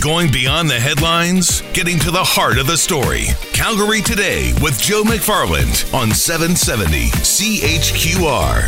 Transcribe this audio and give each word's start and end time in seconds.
Going 0.00 0.32
beyond 0.32 0.70
the 0.70 0.80
headlines, 0.80 1.60
getting 1.74 1.98
to 1.98 2.10
the 2.10 2.24
heart 2.24 2.56
of 2.56 2.66
the 2.66 2.78
story. 2.78 3.26
Calgary 3.52 4.00
Today 4.00 4.54
with 4.62 4.80
Joe 4.80 5.02
McFarland 5.02 5.92
on 5.92 6.10
770 6.10 7.10
CHQR. 7.10 8.64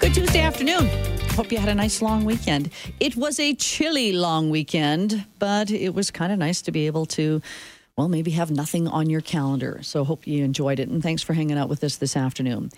Good 0.00 0.14
Tuesday 0.14 0.40
afternoon. 0.40 0.88
Hope 1.32 1.52
you 1.52 1.58
had 1.58 1.68
a 1.68 1.74
nice 1.74 2.00
long 2.00 2.24
weekend. 2.24 2.70
It 2.98 3.14
was 3.14 3.38
a 3.38 3.52
chilly 3.52 4.12
long 4.12 4.48
weekend, 4.48 5.26
but 5.38 5.70
it 5.70 5.94
was 5.94 6.10
kind 6.10 6.32
of 6.32 6.38
nice 6.38 6.62
to 6.62 6.72
be 6.72 6.86
able 6.86 7.04
to, 7.06 7.42
well, 7.98 8.08
maybe 8.08 8.30
have 8.30 8.50
nothing 8.50 8.88
on 8.88 9.10
your 9.10 9.20
calendar. 9.20 9.80
So 9.82 10.04
hope 10.04 10.26
you 10.26 10.42
enjoyed 10.44 10.80
it. 10.80 10.88
And 10.88 11.02
thanks 11.02 11.20
for 11.20 11.34
hanging 11.34 11.58
out 11.58 11.68
with 11.68 11.84
us 11.84 11.96
this 11.96 12.16
afternoon. 12.16 12.70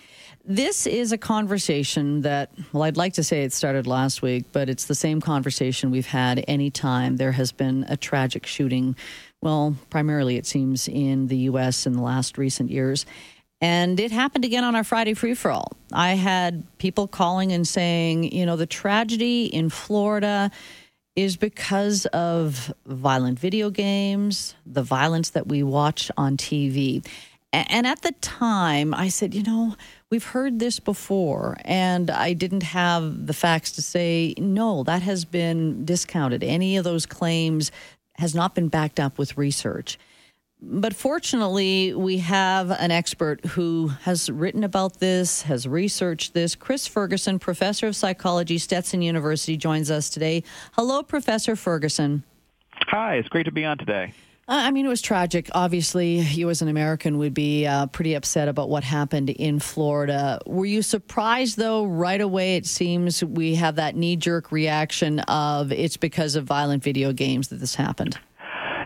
This 0.49 0.87
is 0.87 1.11
a 1.11 1.17
conversation 1.17 2.21
that, 2.21 2.51
well, 2.71 2.83
I'd 2.83 2.95
like 2.95 3.15
to 3.15 3.23
say 3.23 3.43
it 3.43 3.51
started 3.51 3.85
last 3.85 4.21
week, 4.21 4.45
but 4.53 4.69
it's 4.69 4.85
the 4.85 4.95
same 4.95 5.19
conversation 5.19 5.91
we've 5.91 6.07
had 6.07 6.45
anytime 6.47 7.17
there 7.17 7.33
has 7.33 7.51
been 7.51 7.85
a 7.89 7.97
tragic 7.97 8.45
shooting. 8.45 8.95
Well, 9.41 9.75
primarily 9.89 10.37
it 10.37 10.45
seems 10.45 10.87
in 10.87 11.27
the 11.27 11.35
U.S. 11.49 11.85
in 11.85 11.91
the 11.91 12.01
last 12.01 12.37
recent 12.37 12.71
years. 12.71 13.05
And 13.59 13.99
it 13.99 14.13
happened 14.13 14.45
again 14.45 14.63
on 14.63 14.73
our 14.73 14.85
Friday 14.85 15.15
free 15.15 15.33
for 15.33 15.51
all. 15.51 15.73
I 15.91 16.11
had 16.13 16.63
people 16.77 17.09
calling 17.09 17.51
and 17.51 17.67
saying, 17.67 18.31
you 18.31 18.45
know, 18.45 18.55
the 18.55 18.65
tragedy 18.65 19.47
in 19.47 19.69
Florida 19.69 20.49
is 21.17 21.35
because 21.35 22.05
of 22.05 22.73
violent 22.85 23.37
video 23.37 23.69
games, 23.69 24.55
the 24.65 24.83
violence 24.83 25.31
that 25.31 25.47
we 25.47 25.61
watch 25.61 26.09
on 26.15 26.37
TV. 26.37 27.05
And 27.51 27.87
at 27.87 28.01
the 28.01 28.11
time, 28.21 28.93
I 28.93 29.09
said, 29.09 29.33
you 29.33 29.43
know, 29.43 29.75
we've 30.09 30.25
heard 30.25 30.59
this 30.59 30.79
before, 30.79 31.57
and 31.65 32.09
I 32.09 32.33
didn't 32.33 32.63
have 32.63 33.27
the 33.27 33.33
facts 33.33 33.71
to 33.73 33.81
say, 33.81 34.33
no, 34.37 34.83
that 34.83 35.01
has 35.01 35.25
been 35.25 35.85
discounted. 35.85 36.43
Any 36.43 36.77
of 36.77 36.83
those 36.83 37.05
claims 37.05 37.71
has 38.15 38.33
not 38.33 38.55
been 38.55 38.67
backed 38.67 38.99
up 38.99 39.17
with 39.17 39.37
research. 39.37 39.99
But 40.59 40.95
fortunately, 40.95 41.93
we 41.93 42.17
have 42.17 42.71
an 42.71 42.89
expert 42.89 43.45
who 43.45 43.89
has 44.01 44.27
written 44.31 44.63
about 44.63 44.99
this, 44.99 45.43
has 45.43 45.67
researched 45.67 46.33
this. 46.33 46.55
Chris 46.55 46.87
Ferguson, 46.87 47.37
professor 47.37 47.85
of 47.85 47.95
psychology, 47.95 48.57
Stetson 48.57 49.03
University, 49.03 49.55
joins 49.55 49.91
us 49.91 50.09
today. 50.09 50.41
Hello, 50.71 51.03
Professor 51.03 51.55
Ferguson. 51.55 52.23
Hi, 52.87 53.17
it's 53.17 53.29
great 53.29 53.43
to 53.43 53.51
be 53.51 53.65
on 53.65 53.77
today. 53.77 54.13
Uh, 54.49 54.63
I 54.63 54.71
mean, 54.71 54.85
it 54.85 54.89
was 54.89 55.01
tragic. 55.01 55.49
Obviously, 55.51 56.19
you 56.19 56.49
as 56.49 56.61
an 56.61 56.69
American 56.69 57.17
would 57.17 57.33
be 57.33 57.65
uh, 57.65 57.87
pretty 57.87 58.13
upset 58.13 58.47
about 58.47 58.69
what 58.69 58.81
happened 58.81 59.29
in 59.29 59.59
Florida. 59.59 60.39
Were 60.45 60.65
you 60.65 60.81
surprised, 60.81 61.57
though, 61.57 61.83
right 61.83 62.21
away? 62.21 62.55
It 62.55 62.65
seems 62.65 63.21
we 63.21 63.55
have 63.55 63.75
that 63.75 63.97
knee 63.97 64.15
jerk 64.15 64.53
reaction 64.53 65.19
of 65.19 65.73
it's 65.73 65.97
because 65.97 66.35
of 66.35 66.45
violent 66.45 66.81
video 66.81 67.11
games 67.11 67.49
that 67.49 67.57
this 67.57 67.75
happened. 67.75 68.17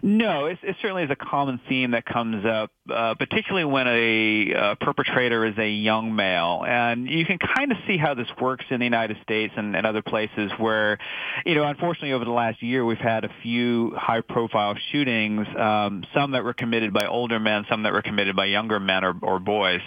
No, 0.03 0.45
it, 0.45 0.57
it 0.63 0.75
certainly 0.81 1.03
is 1.03 1.11
a 1.11 1.15
common 1.15 1.59
theme 1.69 1.91
that 1.91 2.05
comes 2.05 2.43
up, 2.43 2.71
uh, 2.91 3.13
particularly 3.13 3.65
when 3.65 3.87
a 3.87 4.53
uh, 4.53 4.75
perpetrator 4.81 5.45
is 5.45 5.55
a 5.59 5.69
young 5.69 6.15
male. 6.15 6.63
And 6.67 7.07
you 7.07 7.23
can 7.23 7.37
kind 7.37 7.71
of 7.71 7.77
see 7.85 7.97
how 7.97 8.15
this 8.15 8.27
works 8.39 8.65
in 8.71 8.79
the 8.79 8.85
United 8.85 9.17
States 9.21 9.53
and, 9.55 9.75
and 9.75 9.85
other 9.85 10.01
places 10.01 10.51
where, 10.57 10.97
you 11.45 11.53
know, 11.53 11.65
unfortunately 11.65 12.13
over 12.13 12.25
the 12.25 12.31
last 12.31 12.63
year 12.63 12.83
we've 12.83 12.97
had 12.97 13.25
a 13.25 13.29
few 13.43 13.93
high-profile 13.95 14.75
shootings, 14.91 15.45
um, 15.55 16.03
some 16.15 16.31
that 16.31 16.43
were 16.43 16.53
committed 16.53 16.93
by 16.93 17.05
older 17.05 17.39
men, 17.39 17.65
some 17.69 17.83
that 17.83 17.93
were 17.93 18.01
committed 18.01 18.35
by 18.35 18.45
younger 18.45 18.79
men 18.79 19.03
or, 19.03 19.13
or 19.21 19.39
boys. 19.39 19.81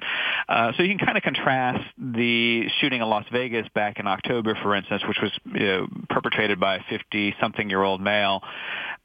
Uh, 0.49 0.73
so 0.77 0.85
you 0.85 0.97
can 0.97 1.05
kind 1.05 1.19
of 1.19 1.25
contrast 1.25 1.83
the 1.99 2.69
shooting 2.81 3.03
in 3.03 3.09
Las 3.09 3.25
Vegas 3.33 3.67
back 3.75 3.99
in 3.99 4.07
October, 4.07 4.57
for 4.63 4.77
instance, 4.77 5.03
which 5.09 5.19
was 5.21 5.33
you 5.53 5.67
know, 5.67 5.87
perpetrated 6.09 6.61
by 6.61 6.77
a 6.77 6.81
50-something-year-old 6.83 8.01
male. 8.01 8.43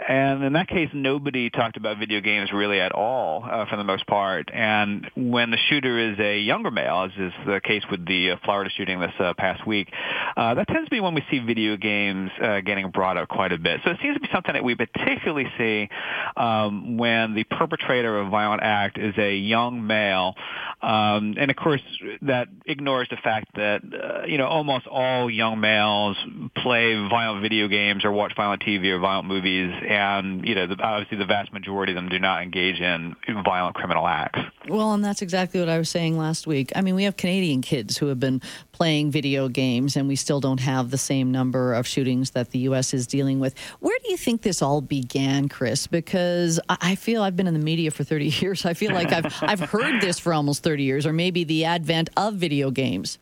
And 0.07 0.43
in 0.43 0.53
that 0.53 0.69
case, 0.69 0.89
nobody 0.93 1.49
talked 1.49 1.75
about 1.75 1.97
video 1.99 2.21
games 2.21 2.51
really 2.53 2.79
at 2.79 2.93
all 2.93 3.43
uh, 3.43 3.65
for 3.65 3.75
the 3.75 3.83
most 3.83 4.07
part. 4.07 4.49
And 4.53 5.09
when 5.15 5.51
the 5.51 5.57
shooter 5.69 5.99
is 5.99 6.17
a 6.19 6.39
younger 6.39 6.71
male, 6.71 7.03
as 7.03 7.11
is 7.19 7.33
the 7.45 7.59
case 7.61 7.83
with 7.91 8.05
the 8.05 8.31
uh, 8.31 8.35
Florida 8.45 8.69
shooting 8.75 9.01
this 9.01 9.11
uh, 9.19 9.33
past 9.37 9.67
week, 9.67 9.91
uh, 10.37 10.53
that 10.53 10.67
tends 10.69 10.87
to 10.87 10.91
be 10.91 11.01
when 11.01 11.15
we 11.15 11.23
see 11.29 11.39
video 11.39 11.75
games 11.75 12.31
uh, 12.41 12.61
getting 12.61 12.89
brought 12.91 13.17
up 13.17 13.27
quite 13.27 13.51
a 13.51 13.57
bit. 13.57 13.81
So 13.83 13.91
it 13.91 13.97
seems 14.01 14.15
to 14.15 14.21
be 14.21 14.29
something 14.31 14.53
that 14.53 14.63
we 14.63 14.75
particularly 14.75 15.47
see 15.57 15.89
um, 16.37 16.97
when 16.97 17.35
the 17.35 17.43
perpetrator 17.43 18.19
of 18.19 18.27
a 18.27 18.29
violent 18.29 18.63
act 18.63 18.97
is 18.97 19.13
a 19.17 19.35
young 19.35 19.85
male. 19.85 20.35
Um, 20.81 21.35
and 21.37 21.51
of 21.51 21.57
course, 21.57 21.81
that 22.21 22.47
ignores 22.65 23.09
the 23.09 23.17
fact 23.17 23.47
that 23.55 23.81
uh, 23.83 24.25
you 24.27 24.37
know 24.37 24.47
almost 24.47 24.87
all 24.87 25.29
young 25.29 25.59
males 25.59 26.15
play 26.55 26.95
violent 27.09 27.41
video 27.41 27.67
games 27.67 28.05
or 28.05 28.13
watch 28.13 28.33
violent 28.37 28.61
TV 28.61 28.87
or 28.87 28.99
violent 28.99 29.27
movies, 29.27 29.73
and 29.89 30.47
you 30.47 30.53
know 30.53 30.67
the, 30.67 30.81
obviously 30.81 31.17
the 31.17 31.25
vast 31.25 31.51
majority 31.51 31.91
of 31.91 31.95
them 31.95 32.09
do 32.09 32.19
not 32.19 32.43
engage 32.43 32.79
in 32.79 33.15
violent 33.43 33.75
criminal 33.75 34.07
acts. 34.07 34.39
Well, 34.67 34.93
and 34.93 35.03
that's 35.03 35.23
exactly 35.23 35.59
what 35.59 35.67
I 35.67 35.79
was 35.79 35.89
saying 35.89 36.15
last 36.15 36.45
week. 36.45 36.71
I 36.75 36.81
mean, 36.81 36.93
we 36.93 37.03
have 37.03 37.17
Canadian 37.17 37.61
kids 37.61 37.97
who 37.97 38.05
have 38.07 38.19
been 38.19 38.39
playing 38.71 39.09
video 39.09 39.49
games, 39.49 39.97
and 39.97 40.07
we 40.07 40.15
still 40.15 40.39
don't 40.39 40.59
have 40.59 40.91
the 40.91 40.97
same 40.97 41.31
number 41.31 41.73
of 41.73 41.87
shootings 41.87 42.31
that 42.31 42.51
the 42.51 42.59
U.S. 42.59 42.93
is 42.93 43.07
dealing 43.07 43.39
with. 43.39 43.55
Where 43.79 43.97
do 44.03 44.11
you 44.11 44.17
think 44.17 44.43
this 44.43 44.61
all 44.61 44.81
began, 44.81 45.49
Chris? 45.49 45.87
Because 45.87 46.59
I 46.69 46.93
feel 46.93 47.23
I've 47.23 47.35
been 47.35 47.47
in 47.47 47.55
the 47.55 47.59
media 47.59 47.89
for 47.89 48.03
30 48.03 48.25
years. 48.41 48.65
I 48.65 48.75
feel 48.75 48.93
like 48.93 49.11
I've 49.11 49.33
I've 49.41 49.61
heard 49.61 50.01
this 50.01 50.19
for 50.19 50.33
almost 50.33 50.61
30 50.63 50.83
years, 50.83 51.07
or 51.07 51.13
maybe 51.13 51.43
the 51.43 51.65
advent 51.65 52.11
of 52.15 52.35
video 52.35 52.69
games. 52.69 53.17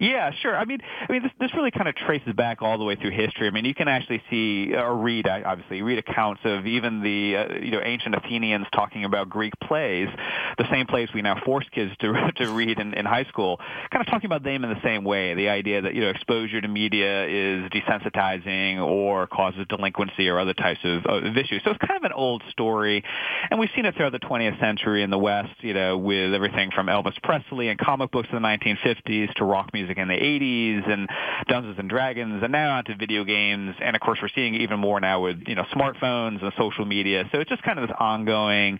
Yeah, 0.00 0.30
sure. 0.42 0.56
I 0.56 0.64
mean, 0.64 0.78
I 1.08 1.12
mean, 1.12 1.22
this, 1.22 1.32
this 1.40 1.54
really 1.54 1.72
kind 1.72 1.88
of 1.88 1.96
traces 1.96 2.32
back 2.32 2.62
all 2.62 2.78
the 2.78 2.84
way 2.84 2.94
through 2.94 3.10
history. 3.10 3.48
I 3.48 3.50
mean, 3.50 3.64
you 3.64 3.74
can 3.74 3.88
actually 3.88 4.22
see 4.30 4.72
or 4.74 4.96
read, 4.96 5.26
obviously, 5.26 5.82
read 5.82 5.98
accounts 5.98 6.40
of 6.44 6.66
even 6.66 7.02
the 7.02 7.36
uh, 7.36 7.54
you 7.54 7.72
know 7.72 7.80
ancient 7.82 8.14
Athenians 8.14 8.66
talking 8.72 9.04
about 9.04 9.28
Greek 9.28 9.54
plays, 9.60 10.08
the 10.56 10.70
same 10.70 10.86
plays 10.86 11.08
we 11.12 11.22
now 11.22 11.40
force 11.44 11.66
kids 11.72 11.92
to 12.00 12.30
to 12.36 12.52
read 12.52 12.78
in, 12.78 12.94
in 12.94 13.06
high 13.06 13.24
school, 13.24 13.58
kind 13.90 14.00
of 14.00 14.06
talking 14.06 14.26
about 14.26 14.44
them 14.44 14.62
in 14.62 14.70
the 14.70 14.80
same 14.84 15.02
way. 15.02 15.34
The 15.34 15.48
idea 15.48 15.82
that 15.82 15.94
you 15.94 16.02
know 16.02 16.10
exposure 16.10 16.60
to 16.60 16.68
media 16.68 17.26
is 17.26 17.68
desensitizing 17.70 18.80
or 18.80 19.26
causes 19.26 19.66
delinquency 19.68 20.28
or 20.28 20.38
other 20.38 20.54
types 20.54 20.80
of, 20.84 21.06
of 21.06 21.36
issues. 21.36 21.62
So 21.64 21.72
it's 21.72 21.80
kind 21.80 21.96
of 21.96 22.04
an 22.04 22.12
old 22.12 22.44
story, 22.50 23.02
and 23.50 23.58
we've 23.58 23.70
seen 23.74 23.84
it 23.84 23.96
throughout 23.96 24.12
the 24.12 24.20
20th 24.20 24.60
century 24.60 25.02
in 25.02 25.10
the 25.10 25.18
West. 25.18 25.54
You 25.60 25.74
know, 25.74 25.98
with 25.98 26.34
everything 26.34 26.70
from 26.70 26.86
Elvis 26.86 27.20
Presley 27.20 27.68
and 27.68 27.78
comic 27.80 28.12
books 28.12 28.28
in 28.30 28.40
the 28.40 28.46
1950s 28.46 29.34
to 29.34 29.44
rock 29.44 29.70
music 29.72 29.87
music 29.88 29.98
in 29.98 30.08
the 30.08 30.14
80s 30.14 30.90
and 30.90 31.08
Dungeons 31.48 31.76
and 31.78 31.88
Dragons 31.88 32.42
and 32.42 32.52
now 32.52 32.76
onto 32.76 32.94
video 32.96 33.24
games. 33.24 33.74
And 33.80 33.96
of 33.96 34.02
course, 34.02 34.18
we're 34.20 34.28
seeing 34.34 34.54
even 34.56 34.78
more 34.78 35.00
now 35.00 35.22
with, 35.22 35.42
you 35.46 35.54
know, 35.54 35.64
smartphones 35.74 36.42
and 36.42 36.52
social 36.58 36.84
media. 36.84 37.24
So 37.32 37.40
it's 37.40 37.48
just 37.48 37.62
kind 37.62 37.78
of 37.78 37.88
this 37.88 37.96
ongoing 37.98 38.78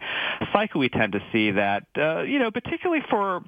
cycle 0.53 0.81
we 0.81 0.89
tend 0.89 1.13
to 1.13 1.21
see 1.33 1.53
that, 1.53 1.85
uh, 1.97 2.23
you 2.23 2.39
know, 2.39 2.51
particularly 2.51 3.03
for, 3.09 3.43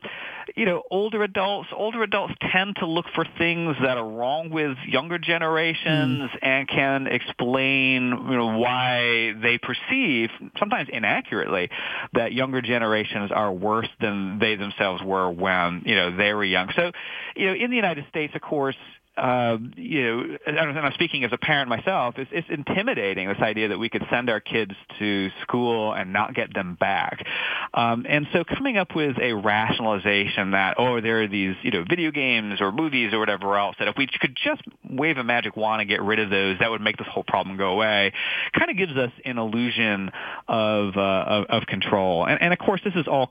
you 0.56 0.65
know, 0.65 0.82
older 0.91 1.22
adults, 1.22 1.69
older 1.75 2.03
adults 2.03 2.34
tend 2.53 2.76
to 2.76 2.87
look 2.87 3.06
for 3.15 3.25
things 3.38 3.77
that 3.82 3.98
are 3.98 4.09
wrong 4.09 4.50
with 4.50 4.77
younger 4.87 5.19
generations 5.19 6.31
mm. 6.31 6.38
and 6.42 6.69
can 6.69 7.06
explain, 7.06 8.10
you 8.31 8.37
know, 8.37 8.59
why 8.59 9.34
they 9.42 9.59
perceive, 9.59 10.31
sometimes 10.59 10.88
inaccurately, 10.91 11.69
that 12.15 12.32
younger 12.32 12.62
generations 12.62 13.31
are 13.31 13.53
worse 13.53 13.88
than 14.00 14.38
they 14.38 14.56
themselves 14.56 15.03
were 15.03 15.31
when, 15.31 15.82
you 15.84 15.94
know, 15.94 16.16
they 16.16 16.32
were 16.32 16.44
young. 16.44 16.71
So, 16.75 16.92
you 17.37 17.47
know, 17.47 17.49
know, 17.50 17.64
in 17.64 17.70
the 17.70 17.76
United 17.76 18.04
States, 18.08 18.34
of 18.34 18.40
course, 18.40 18.76
uh, 19.16 19.59
you 19.76 20.03
know, 20.03 20.37
and 20.47 20.59
I'm 20.59 20.93
speaking 20.94 21.25
as 21.25 21.32
a 21.32 21.38
parent 21.38 21.69
myself, 21.69 22.15
it's, 22.16 22.31
it's 22.32 22.48
intimidating 22.48 23.28
this 23.28 23.41
idea 23.41 23.69
that 23.69 23.78
we 23.78 23.88
could 23.88 24.04
send 24.09 24.31
our 24.31 24.41
kids 24.41 24.72
to 24.98 25.31
school 25.43 25.93
and 25.93 26.12
not 26.12 26.34
get 26.34 26.54
them 26.54 26.76
back. 26.78 27.26
Um, 27.75 28.06
and 28.09 28.26
so 28.32 28.44
coming 28.44 28.78
up 28.78 28.94
with 28.94 29.19
a 29.21 29.32
rationalization 29.32 30.53
that, 30.53 30.76
oh, 30.78 31.00
there 31.00 31.22
are 31.22 31.28
these, 31.28 31.56
you 31.62 31.71
know, 31.72 31.84
video 31.88 32.12
games 32.12 32.60
or 32.60 32.72
movies 32.72 33.12
or 33.12 33.19
whatever 33.19 33.59
else, 33.59 33.76
that 33.78 33.88
if 33.88 33.97
we 33.98 34.06
could 34.06 34.37
just 34.43 34.62
wave 34.88 35.19
a 35.19 35.25
magic 35.25 35.56
wand 35.56 35.81
and 35.81 35.91
get 35.91 36.00
rid 36.03 36.21
of 36.21 36.31
those, 36.31 36.59
that 36.60 36.71
would 36.71 36.81
make 36.81 36.97
this 36.97 37.09
whole 37.10 37.25
problem 37.25 37.56
go 37.56 37.71
away, 37.71 38.13
kind 38.56 38.71
of 38.71 38.77
gives 38.77 38.97
us 38.97 39.10
an 39.24 39.39
illusion 39.39 40.10
of, 40.48 40.97
uh, 40.97 41.01
of, 41.01 41.45
of 41.47 41.66
control. 41.66 42.27
And, 42.27 42.41
and 42.41 42.53
of 42.53 42.59
course, 42.59 42.80
this 42.84 42.95
is 42.95 43.06
all 43.09 43.28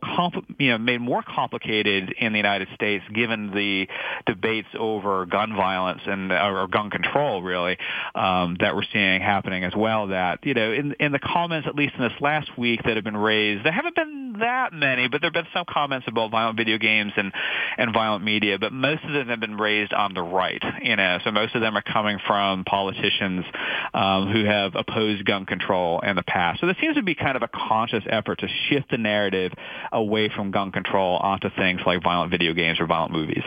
you 0.57 0.71
know, 0.71 0.77
made 0.77 1.01
more 1.01 1.23
complicated 1.23 2.13
in 2.19 2.33
the 2.33 2.37
United 2.37 2.67
States 2.75 3.03
given 3.13 3.51
the 3.51 3.87
debates 4.25 4.67
over 4.77 5.25
gun 5.25 5.55
violence 5.55 5.68
violence 5.69 6.01
and 6.05 6.31
or 6.31 6.67
gun 6.67 6.89
control 6.89 7.43
really 7.43 7.77
um, 8.15 8.57
that 8.59 8.75
we're 8.75 8.89
seeing 8.91 9.21
happening 9.21 9.63
as 9.63 9.73
well. 9.75 10.07
That 10.07 10.39
you 10.43 10.53
know 10.53 10.71
in 10.71 10.95
in 10.99 11.11
the 11.11 11.19
comments 11.19 11.67
at 11.67 11.75
least 11.75 11.93
in 11.95 12.01
this 12.01 12.19
last 12.19 12.49
week 12.57 12.81
that 12.85 12.95
have 12.95 13.03
been 13.03 13.17
raised, 13.17 13.65
there 13.65 13.71
haven't 13.71 13.95
been 13.95 14.37
that 14.39 14.73
many, 14.73 15.07
but 15.07 15.21
there 15.21 15.29
have 15.29 15.33
been 15.33 15.53
some 15.53 15.65
comments 15.69 16.07
about 16.07 16.31
violent 16.31 16.57
video 16.57 16.77
games 16.77 17.13
and 17.15 17.31
and 17.77 17.93
violent 17.93 18.23
media, 18.23 18.57
but 18.57 18.73
most 18.73 19.03
of 19.03 19.13
them 19.13 19.27
have 19.27 19.39
been 19.39 19.57
raised 19.57 19.93
on 19.93 20.13
the 20.13 20.21
right. 20.21 20.63
You 20.81 20.95
know, 20.95 21.19
so 21.23 21.31
most 21.31 21.53
of 21.55 21.61
them 21.61 21.77
are 21.77 21.83
coming 21.83 22.17
from 22.25 22.63
politicians 22.63 23.45
um, 23.93 24.31
who 24.31 24.45
have 24.45 24.73
opposed 24.75 25.23
gun 25.25 25.45
control 25.45 25.99
in 26.01 26.15
the 26.15 26.23
past. 26.23 26.61
So 26.61 26.65
there 26.65 26.77
seems 26.81 26.95
to 26.95 27.03
be 27.03 27.15
kind 27.15 27.35
of 27.35 27.43
a 27.43 27.49
conscious 27.53 28.03
effort 28.09 28.39
to 28.39 28.47
shift 28.69 28.89
the 28.89 28.97
narrative 28.97 29.51
away 29.91 30.29
from 30.35 30.51
gun 30.51 30.71
control 30.71 31.17
onto 31.17 31.49
things 31.55 31.81
like 31.85 32.01
violent 32.03 32.31
video 32.31 32.53
games 32.53 32.79
or 32.79 32.87
violent 32.87 33.13
movies. 33.13 33.43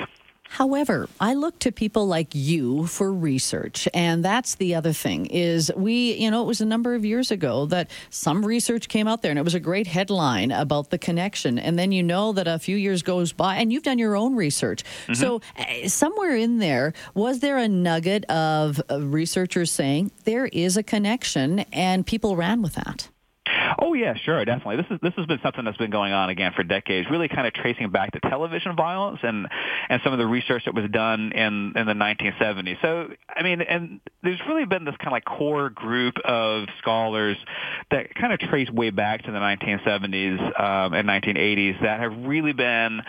However, 0.52 1.08
I 1.18 1.32
look 1.32 1.58
to 1.60 1.72
people 1.72 2.06
like 2.06 2.34
you 2.34 2.86
for 2.86 3.10
research, 3.10 3.88
and 3.94 4.22
that's 4.22 4.56
the 4.56 4.74
other 4.74 4.92
thing 4.92 5.24
is 5.24 5.72
we, 5.74 6.12
you 6.12 6.30
know, 6.30 6.42
it 6.42 6.46
was 6.46 6.60
a 6.60 6.66
number 6.66 6.94
of 6.94 7.06
years 7.06 7.30
ago 7.30 7.64
that 7.66 7.90
some 8.10 8.44
research 8.44 8.88
came 8.88 9.08
out 9.08 9.22
there 9.22 9.30
and 9.30 9.38
it 9.38 9.44
was 9.44 9.54
a 9.54 9.60
great 9.60 9.86
headline 9.86 10.52
about 10.52 10.90
the 10.90 10.98
connection, 10.98 11.58
and 11.58 11.78
then 11.78 11.90
you 11.90 12.02
know 12.02 12.32
that 12.34 12.46
a 12.46 12.58
few 12.58 12.76
years 12.76 13.02
goes 13.02 13.32
by 13.32 13.56
and 13.56 13.72
you've 13.72 13.82
done 13.82 13.98
your 13.98 14.14
own 14.14 14.36
research. 14.36 14.84
Mm-hmm. 14.84 15.14
So 15.14 15.40
uh, 15.56 15.88
somewhere 15.88 16.36
in 16.36 16.58
there 16.58 16.92
was 17.14 17.40
there 17.40 17.56
a 17.56 17.66
nugget 17.66 18.26
of 18.26 18.78
uh, 18.90 19.00
researchers 19.00 19.70
saying 19.70 20.10
there 20.24 20.44
is 20.44 20.76
a 20.76 20.82
connection 20.82 21.60
and 21.72 22.06
people 22.06 22.36
ran 22.36 22.60
with 22.60 22.74
that? 22.74 23.08
Oh 23.78 23.94
yeah, 23.94 24.14
sure, 24.14 24.44
definitely. 24.44 24.76
This 24.76 24.86
is 24.90 24.98
this 25.02 25.12
has 25.16 25.26
been 25.26 25.38
something 25.42 25.64
that's 25.64 25.76
been 25.76 25.90
going 25.90 26.12
on 26.12 26.30
again 26.30 26.52
for 26.54 26.62
decades, 26.62 27.08
really 27.10 27.28
kind 27.28 27.46
of 27.46 27.52
tracing 27.52 27.90
back 27.90 28.12
to 28.12 28.20
television 28.20 28.76
violence 28.76 29.20
and 29.22 29.46
and 29.88 30.00
some 30.02 30.12
of 30.12 30.18
the 30.18 30.26
research 30.26 30.64
that 30.64 30.74
was 30.74 30.90
done 30.90 31.32
in 31.32 31.72
in 31.76 31.86
the 31.86 31.94
1970s. 31.94 32.80
So 32.82 33.08
I 33.28 33.42
mean, 33.42 33.60
and 33.60 34.00
there's 34.22 34.40
really 34.48 34.64
been 34.64 34.84
this 34.84 34.96
kind 34.98 35.08
of 35.08 35.12
like 35.12 35.24
core 35.24 35.70
group 35.70 36.14
of 36.24 36.68
scholars 36.78 37.36
that 37.90 38.14
kind 38.14 38.32
of 38.32 38.40
trace 38.40 38.70
way 38.70 38.90
back 38.90 39.22
to 39.24 39.32
the 39.32 39.38
1970s 39.38 40.60
um, 40.60 40.94
and 40.94 41.08
1980s 41.08 41.82
that 41.82 42.00
have 42.00 42.12
really 42.24 42.52
been 42.52 43.02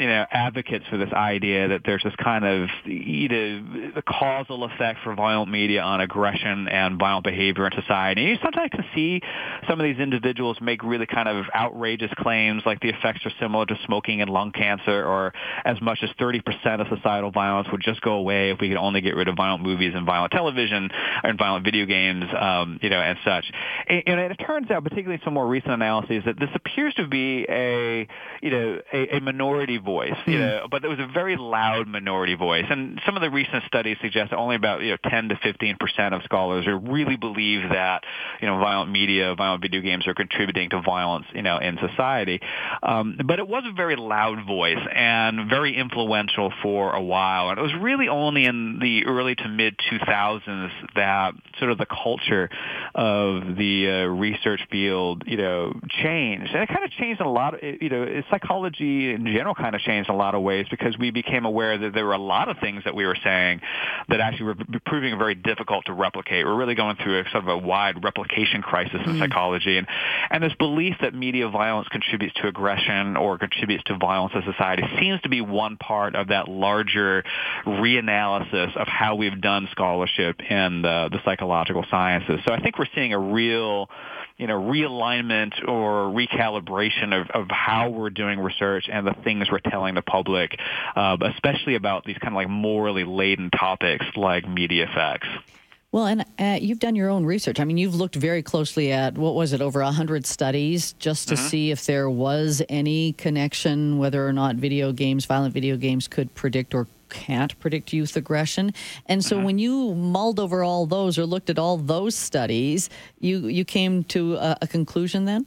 you 0.00 0.06
know, 0.06 0.24
advocates 0.30 0.86
for 0.88 0.96
this 0.96 1.12
idea 1.12 1.68
that 1.68 1.82
there's 1.84 2.02
this 2.02 2.14
kind 2.16 2.46
of 2.46 2.70
know, 2.86 3.90
the 3.94 4.02
causal 4.02 4.64
effect 4.64 5.00
for 5.04 5.14
violent 5.14 5.50
media 5.50 5.82
on 5.82 6.00
aggression 6.00 6.68
and 6.68 6.98
violent 6.98 7.22
behavior 7.22 7.66
in 7.66 7.72
society. 7.78 8.22
And 8.22 8.30
you 8.30 8.38
sometimes 8.42 8.70
can 8.70 8.84
see 8.94 9.20
some 9.68 9.78
of 9.78 9.84
these 9.84 9.98
individuals 9.98 10.56
make 10.62 10.82
really 10.82 11.04
kind 11.04 11.28
of 11.28 11.44
outrageous 11.54 12.10
claims 12.16 12.62
like 12.64 12.80
the 12.80 12.88
effects 12.88 13.26
are 13.26 13.32
similar 13.38 13.66
to 13.66 13.76
smoking 13.84 14.22
and 14.22 14.30
lung 14.30 14.52
cancer 14.52 15.04
or 15.04 15.34
as 15.66 15.78
much 15.82 15.98
as 16.02 16.08
30% 16.18 16.40
of 16.80 16.86
societal 16.88 17.30
violence 17.30 17.68
would 17.70 17.82
just 17.82 18.00
go 18.00 18.12
away 18.12 18.50
if 18.50 18.58
we 18.58 18.68
could 18.68 18.78
only 18.78 19.02
get 19.02 19.14
rid 19.14 19.28
of 19.28 19.36
violent 19.36 19.62
movies 19.62 19.92
and 19.94 20.06
violent 20.06 20.32
television 20.32 20.88
and 21.22 21.36
violent 21.36 21.62
video 21.62 21.84
games, 21.84 22.24
um, 22.38 22.78
you 22.80 22.88
know, 22.88 23.00
and 23.00 23.18
such. 23.22 23.44
And, 23.86 24.02
and 24.06 24.32
it 24.32 24.36
turns 24.36 24.70
out, 24.70 24.82
particularly 24.82 25.20
some 25.24 25.34
more 25.34 25.46
recent 25.46 25.74
analyses, 25.74 26.22
that 26.24 26.40
this 26.40 26.48
appears 26.54 26.94
to 26.94 27.06
be 27.06 27.44
a, 27.50 28.08
you 28.40 28.50
know, 28.50 28.80
a, 28.94 29.16
a 29.16 29.20
minority 29.20 29.76
voice 29.76 29.89
voice, 29.90 30.14
you 30.26 30.34
mm. 30.34 30.40
know, 30.40 30.68
but 30.70 30.84
it 30.84 30.88
was 30.88 31.00
a 31.00 31.06
very 31.12 31.36
loud 31.36 31.88
minority 31.88 32.34
voice. 32.34 32.66
And 32.70 33.00
some 33.04 33.16
of 33.16 33.22
the 33.22 33.30
recent 33.30 33.64
studies 33.66 33.96
suggest 34.00 34.32
only 34.32 34.56
about 34.56 34.82
you 34.82 34.90
know 34.92 35.10
10 35.10 35.30
to 35.30 35.36
15 35.42 35.76
percent 35.80 36.14
of 36.14 36.22
scholars 36.22 36.66
really 36.66 37.16
believe 37.16 37.68
that 37.70 38.04
you 38.40 38.46
know 38.46 38.58
violent 38.58 38.90
media, 38.90 39.34
violent 39.34 39.62
video 39.62 39.80
games 39.80 40.06
are 40.06 40.14
contributing 40.14 40.70
to 40.70 40.80
violence, 40.80 41.26
you 41.34 41.42
know, 41.42 41.58
in 41.58 41.78
society. 41.88 42.40
Um, 42.82 43.18
but 43.24 43.38
it 43.38 43.48
was 43.48 43.64
a 43.66 43.72
very 43.72 43.96
loud 43.96 44.46
voice 44.46 44.84
and 44.94 45.48
very 45.48 45.76
influential 45.76 46.52
for 46.62 46.94
a 46.94 47.02
while. 47.02 47.50
And 47.50 47.58
it 47.58 47.62
was 47.62 47.74
really 47.80 48.08
only 48.08 48.44
in 48.44 48.78
the 48.80 49.06
early 49.06 49.34
to 49.34 49.48
mid 49.48 49.76
2000s 49.90 50.70
that 50.94 51.34
sort 51.58 51.72
of 51.72 51.78
the 51.78 51.86
culture 51.86 52.48
of 52.94 53.56
the 53.56 53.88
uh, 53.88 54.06
research 54.06 54.60
field, 54.70 55.24
you 55.26 55.36
know, 55.36 55.72
changed. 56.02 56.52
And 56.54 56.62
it 56.62 56.68
kind 56.68 56.84
of 56.84 56.90
changed 56.92 57.20
a 57.20 57.28
lot. 57.28 57.54
Of, 57.54 57.60
you 57.80 57.88
know, 57.88 58.22
psychology 58.30 59.12
in 59.12 59.26
general 59.26 59.54
kind 59.54 59.74
of 59.74 59.79
changed 59.84 60.08
in 60.08 60.14
a 60.14 60.18
lot 60.18 60.34
of 60.34 60.42
ways 60.42 60.66
because 60.70 60.96
we 60.98 61.10
became 61.10 61.44
aware 61.44 61.76
that 61.76 61.94
there 61.94 62.06
were 62.06 62.12
a 62.12 62.18
lot 62.18 62.48
of 62.48 62.58
things 62.58 62.84
that 62.84 62.94
we 62.94 63.06
were 63.06 63.16
saying 63.22 63.60
that 64.08 64.20
actually 64.20 64.46
were 64.46 64.56
proving 64.86 65.16
very 65.18 65.34
difficult 65.34 65.86
to 65.86 65.92
replicate. 65.92 66.44
We're 66.44 66.56
really 66.56 66.74
going 66.74 66.96
through 66.96 67.20
a 67.20 67.24
sort 67.30 67.44
of 67.44 67.48
a 67.48 67.58
wide 67.58 68.02
replication 68.02 68.62
crisis 68.62 68.94
in 68.94 69.00
mm-hmm. 69.00 69.18
psychology, 69.18 69.78
and 69.78 69.86
and 70.30 70.42
this 70.42 70.54
belief 70.58 70.96
that 71.00 71.14
media 71.14 71.48
violence 71.48 71.88
contributes 71.88 72.34
to 72.36 72.48
aggression 72.48 73.16
or 73.16 73.38
contributes 73.38 73.84
to 73.84 73.96
violence 73.96 74.32
in 74.34 74.42
society 74.50 74.82
seems 74.98 75.20
to 75.22 75.28
be 75.28 75.40
one 75.40 75.76
part 75.76 76.14
of 76.14 76.28
that 76.28 76.48
larger 76.48 77.24
reanalysis 77.66 78.76
of 78.76 78.86
how 78.86 79.14
we've 79.14 79.40
done 79.40 79.68
scholarship 79.70 80.40
in 80.40 80.82
the, 80.82 81.08
the 81.10 81.18
psychological 81.24 81.84
sciences. 81.90 82.40
So 82.46 82.52
I 82.52 82.60
think 82.60 82.78
we're 82.78 82.86
seeing 82.94 83.12
a 83.12 83.18
real 83.18 83.88
you 84.40 84.46
know, 84.46 84.58
realignment 84.58 85.52
or 85.68 86.10
recalibration 86.10 87.12
of, 87.12 87.28
of 87.30 87.48
how 87.50 87.90
we're 87.90 88.08
doing 88.08 88.40
research 88.40 88.88
and 88.90 89.06
the 89.06 89.12
things 89.22 89.50
we're 89.50 89.58
telling 89.58 89.94
the 89.94 90.00
public, 90.00 90.58
uh, 90.96 91.18
especially 91.34 91.74
about 91.74 92.06
these 92.06 92.16
kind 92.16 92.32
of 92.32 92.36
like 92.36 92.48
morally 92.48 93.04
laden 93.04 93.50
topics 93.50 94.06
like 94.16 94.48
media 94.48 94.88
effects. 94.90 95.28
Well, 95.92 96.06
and 96.06 96.24
uh, 96.38 96.58
you've 96.58 96.78
done 96.78 96.96
your 96.96 97.10
own 97.10 97.26
research. 97.26 97.60
I 97.60 97.64
mean, 97.64 97.76
you've 97.76 97.94
looked 97.94 98.14
very 98.14 98.42
closely 98.42 98.92
at 98.92 99.18
what 99.18 99.34
was 99.34 99.52
it, 99.52 99.60
over 99.60 99.82
100 99.82 100.24
studies 100.24 100.94
just 100.94 101.28
to 101.28 101.34
mm-hmm. 101.34 101.46
see 101.46 101.70
if 101.70 101.84
there 101.84 102.08
was 102.08 102.62
any 102.70 103.12
connection, 103.12 103.98
whether 103.98 104.26
or 104.26 104.32
not 104.32 104.56
video 104.56 104.92
games, 104.92 105.26
violent 105.26 105.52
video 105.52 105.76
games, 105.76 106.08
could 106.08 106.34
predict 106.34 106.74
or 106.74 106.86
can't 107.10 107.58
predict 107.60 107.92
youth 107.92 108.16
aggression. 108.16 108.72
And 109.06 109.24
so 109.24 109.36
mm-hmm. 109.36 109.44
when 109.44 109.58
you 109.58 109.94
mulled 109.94 110.40
over 110.40 110.64
all 110.64 110.86
those 110.86 111.18
or 111.18 111.26
looked 111.26 111.50
at 111.50 111.58
all 111.58 111.76
those 111.76 112.14
studies, 112.14 112.88
you, 113.18 113.46
you 113.48 113.64
came 113.64 114.04
to 114.04 114.36
a, 114.36 114.56
a 114.62 114.66
conclusion 114.66 115.26
then? 115.26 115.46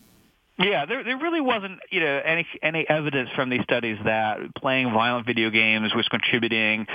Yeah, 0.60 0.86
there 0.86 1.04
there 1.04 1.18
really 1.18 1.42
wasn't 1.42 1.80
you 1.90 2.00
know 2.00 2.22
any 2.24 2.46
any 2.62 2.88
evidence 2.88 3.30
from 3.36 3.50
these 3.50 3.64
studies 3.64 3.98
that 4.06 4.38
playing 4.56 4.94
violent 4.94 5.26
video 5.26 5.50
games 5.50 5.96
was 5.96 6.08
contributing 6.10 6.86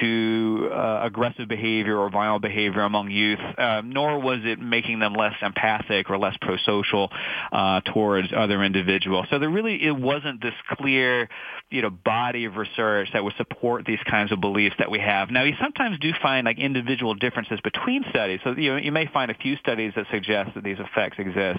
to 0.00 0.70
uh, 0.72 1.00
aggressive 1.02 1.46
behavior 1.46 1.98
or 1.98 2.08
violent 2.08 2.40
behavior 2.40 2.80
among 2.80 3.10
youth, 3.10 3.38
uh, 3.58 3.82
nor 3.84 4.18
was 4.18 4.38
it 4.44 4.60
making 4.60 4.98
them 4.98 5.12
less 5.12 5.34
empathic 5.42 6.08
or 6.08 6.16
less 6.16 6.34
pro-social 6.40 7.10
uh, 7.52 7.82
towards 7.82 8.28
other 8.34 8.64
individuals. 8.64 9.26
So 9.28 9.38
there 9.38 9.50
really 9.50 9.84
it 9.84 9.94
wasn't 9.94 10.40
this 10.40 10.54
clear 10.70 11.28
you 11.68 11.82
know 11.82 11.90
body 11.90 12.46
of 12.46 12.56
research 12.56 13.10
that 13.12 13.22
would 13.22 13.34
support 13.36 13.84
these 13.84 14.00
kinds 14.08 14.32
of 14.32 14.40
beliefs 14.40 14.76
that 14.78 14.90
we 14.90 15.00
have. 15.00 15.30
Now 15.30 15.42
you 15.42 15.52
sometimes 15.60 15.98
do 15.98 16.12
find 16.22 16.46
like 16.46 16.58
individual 16.58 17.14
differences 17.14 17.60
between 17.62 18.04
studies. 18.08 18.40
So 18.42 18.52
you 18.52 18.70
know, 18.70 18.76
you 18.78 18.90
may 18.90 19.06
find 19.06 19.30
a 19.30 19.34
few 19.34 19.56
studies 19.56 19.92
that 19.96 20.06
suggest 20.10 20.52
that 20.54 20.64
these 20.64 20.78
effects 20.78 21.18
exist, 21.18 21.58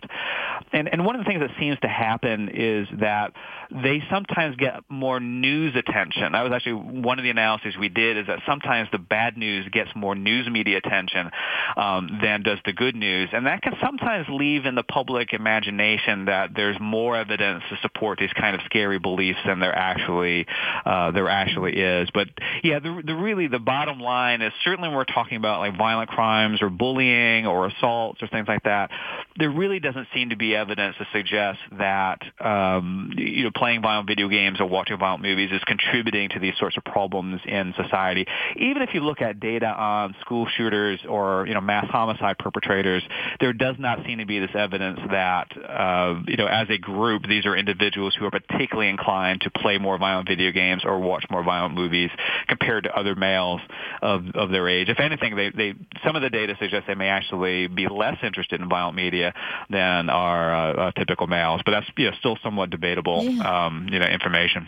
and 0.71 0.91
and 0.91 1.05
one 1.05 1.15
of 1.15 1.23
the 1.23 1.29
things 1.29 1.42
that 1.43 1.51
seems 1.59 1.77
to 1.81 1.87
happen 1.87 2.49
is 2.49 2.87
that 2.99 3.33
they 3.71 4.01
sometimes 4.09 4.55
get 4.55 4.83
more 4.89 5.19
news 5.19 5.75
attention. 5.75 6.31
That 6.31 6.43
was 6.43 6.51
actually 6.53 6.73
one 6.73 7.19
of 7.19 7.23
the 7.23 7.29
analyses 7.29 7.75
we 7.77 7.89
did 7.89 8.17
is 8.17 8.27
that 8.27 8.39
sometimes 8.45 8.89
the 8.91 8.97
bad 8.97 9.37
news 9.37 9.67
gets 9.71 9.89
more 9.95 10.15
news 10.15 10.47
media 10.49 10.77
attention 10.77 11.29
um, 11.75 12.19
than 12.21 12.43
does 12.43 12.59
the 12.65 12.73
good 12.73 12.95
news. 12.95 13.29
And 13.33 13.45
that 13.45 13.61
can 13.61 13.73
sometimes 13.81 14.27
leave 14.29 14.65
in 14.65 14.75
the 14.75 14.83
public 14.83 15.33
imagination 15.33 16.25
that 16.25 16.51
there's 16.55 16.77
more 16.79 17.17
evidence 17.17 17.63
to 17.69 17.77
support 18.03 18.19
these 18.19 18.33
kind 18.33 18.53
of 18.53 18.61
scary 18.65 18.99
beliefs 18.99 19.39
than 19.45 19.59
there 19.59 19.73
actually 19.73 20.45
uh, 20.85 21.11
there 21.11 21.29
actually 21.29 21.73
is. 21.73 22.09
But 22.13 22.27
yeah, 22.61 22.79
the, 22.79 23.01
the 23.05 23.15
really 23.15 23.47
the 23.47 23.59
bottom 23.59 23.99
line 23.99 24.41
is 24.41 24.51
certainly 24.63 24.89
when 24.89 24.97
we're 24.97 25.05
talking 25.05 25.37
about 25.37 25.59
like 25.59 25.77
violent 25.77 26.09
crimes 26.09 26.61
or 26.61 26.69
bullying 26.69 27.47
or 27.47 27.67
assaults 27.67 28.21
or 28.21 28.27
things 28.27 28.47
like 28.47 28.63
that, 28.63 28.91
there 29.37 29.49
really 29.49 29.79
doesn't 29.79 30.07
seem 30.13 30.29
to 30.29 30.35
be 30.35 30.53
evidence 30.53 30.97
to 30.97 31.07
suggest 31.13 31.59
that 31.79 32.19
um, 32.43 33.11
you 33.15 33.45
know 33.45 33.51
playing 33.55 33.81
violent 33.81 34.07
video 34.07 34.27
games 34.27 34.59
or 34.59 34.65
watching 34.65 34.97
violent 34.97 35.23
movies 35.23 35.49
is 35.53 35.61
contributing 35.65 36.29
to 36.29 36.39
these 36.39 36.53
sorts 36.59 36.75
of 36.75 36.83
problems 36.83 37.39
in 37.45 37.73
society. 37.81 38.25
Even 38.57 38.81
if 38.81 38.93
you 38.93 38.99
look 38.99 39.21
at 39.21 39.39
data 39.39 39.67
on 39.67 40.13
school 40.19 40.45
shooters 40.57 40.99
or 41.07 41.47
you 41.47 41.53
know 41.53 41.61
mass 41.61 41.85
homicide 41.89 42.37
perpetrators, 42.37 43.03
there 43.39 43.53
does 43.53 43.75
not 43.79 44.05
seem 44.05 44.17
to 44.17 44.25
be 44.25 44.39
this 44.39 44.51
evidence 44.53 44.99
that 45.09 45.47
uh, 45.57 46.15
you 46.27 46.35
know 46.35 46.47
as 46.47 46.67
a 46.69 46.77
group 46.77 47.23
these 47.27 47.45
are 47.45 47.55
individuals 47.93 48.15
who 48.15 48.25
are 48.25 48.31
particularly 48.31 48.89
inclined 48.89 49.41
to 49.41 49.49
play 49.49 49.77
more 49.77 49.97
violent 49.97 50.27
video 50.27 50.51
games 50.51 50.83
or 50.85 50.99
watch 50.99 51.25
more 51.29 51.43
violent 51.43 51.75
movies 51.75 52.09
compared 52.47 52.83
to 52.83 52.95
other 52.95 53.15
males 53.15 53.61
of, 54.01 54.25
of 54.35 54.49
their 54.49 54.67
age. 54.67 54.89
If 54.89 54.99
anything, 54.99 55.35
they, 55.35 55.49
they 55.49 55.73
some 56.03 56.15
of 56.15 56.21
the 56.21 56.29
data 56.29 56.55
suggests 56.59 56.87
they 56.87 56.95
may 56.95 57.09
actually 57.09 57.67
be 57.67 57.87
less 57.87 58.17
interested 58.23 58.61
in 58.61 58.69
violent 58.69 58.95
media 58.95 59.33
than 59.69 60.09
our 60.09 60.53
uh, 60.53 60.73
uh, 60.73 60.91
typical 60.91 61.27
males, 61.27 61.61
but 61.65 61.71
that's 61.71 61.87
you 61.97 62.09
know, 62.09 62.15
still 62.19 62.37
somewhat 62.43 62.69
debatable, 62.69 63.23
yeah. 63.23 63.65
um, 63.65 63.87
you 63.91 63.99
know, 63.99 64.05
information. 64.05 64.67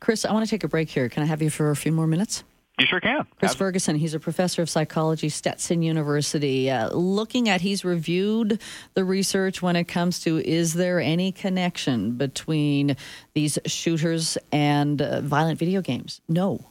Chris, 0.00 0.24
I 0.24 0.32
want 0.32 0.44
to 0.44 0.50
take 0.50 0.64
a 0.64 0.68
break 0.68 0.88
here. 0.88 1.08
Can 1.08 1.22
I 1.22 1.26
have 1.26 1.42
you 1.42 1.50
for 1.50 1.70
a 1.70 1.76
few 1.76 1.92
more 1.92 2.06
minutes? 2.06 2.44
You 2.78 2.86
sure 2.86 3.00
can. 3.00 3.26
Chris. 3.38 3.54
Ferguson, 3.54 3.96
he's 3.96 4.14
a 4.14 4.20
professor 4.20 4.62
of 4.62 4.70
psychology, 4.70 5.28
Stetson 5.28 5.82
University. 5.82 6.70
Uh, 6.70 6.90
looking 6.90 7.48
at, 7.48 7.60
he's 7.60 7.84
reviewed 7.84 8.60
the 8.94 9.04
research 9.04 9.60
when 9.60 9.74
it 9.74 9.84
comes 9.84 10.20
to 10.20 10.38
is 10.38 10.74
there 10.74 11.00
any 11.00 11.32
connection 11.32 12.12
between 12.12 12.96
these 13.34 13.58
shooters 13.66 14.38
and 14.52 15.02
uh, 15.02 15.20
violent 15.22 15.58
video 15.58 15.82
games? 15.82 16.20
No 16.28 16.64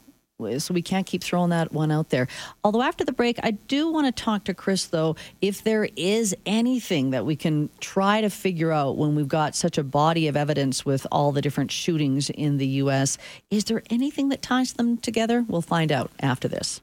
so 0.59 0.71
we 0.71 0.83
can't 0.83 1.07
keep 1.07 1.23
throwing 1.23 1.49
that 1.49 1.73
one 1.73 1.91
out 1.91 2.09
there. 2.09 2.27
Although 2.63 2.83
after 2.83 3.03
the 3.03 3.11
break, 3.11 3.39
I 3.41 3.51
do 3.51 3.91
want 3.91 4.05
to 4.05 4.23
talk 4.23 4.43
to 4.43 4.53
Chris 4.53 4.85
though 4.85 5.15
if 5.41 5.63
there 5.63 5.89
is 5.95 6.35
anything 6.45 7.09
that 7.09 7.25
we 7.25 7.35
can 7.35 7.69
try 7.79 8.21
to 8.21 8.29
figure 8.29 8.71
out 8.71 8.97
when 8.97 9.15
we've 9.15 9.27
got 9.27 9.55
such 9.55 9.79
a 9.79 9.83
body 9.83 10.27
of 10.27 10.37
evidence 10.37 10.85
with 10.85 11.07
all 11.11 11.31
the 11.31 11.41
different 11.41 11.71
shootings 11.71 12.29
in 12.29 12.57
the 12.57 12.67
U.S. 12.67 13.17
Is 13.49 13.63
there 13.63 13.81
anything 13.89 14.29
that 14.29 14.43
ties 14.43 14.73
them 14.73 14.97
together? 14.97 15.43
We'll 15.47 15.61
find 15.63 15.91
out 15.91 16.11
after 16.19 16.47
this. 16.47 16.81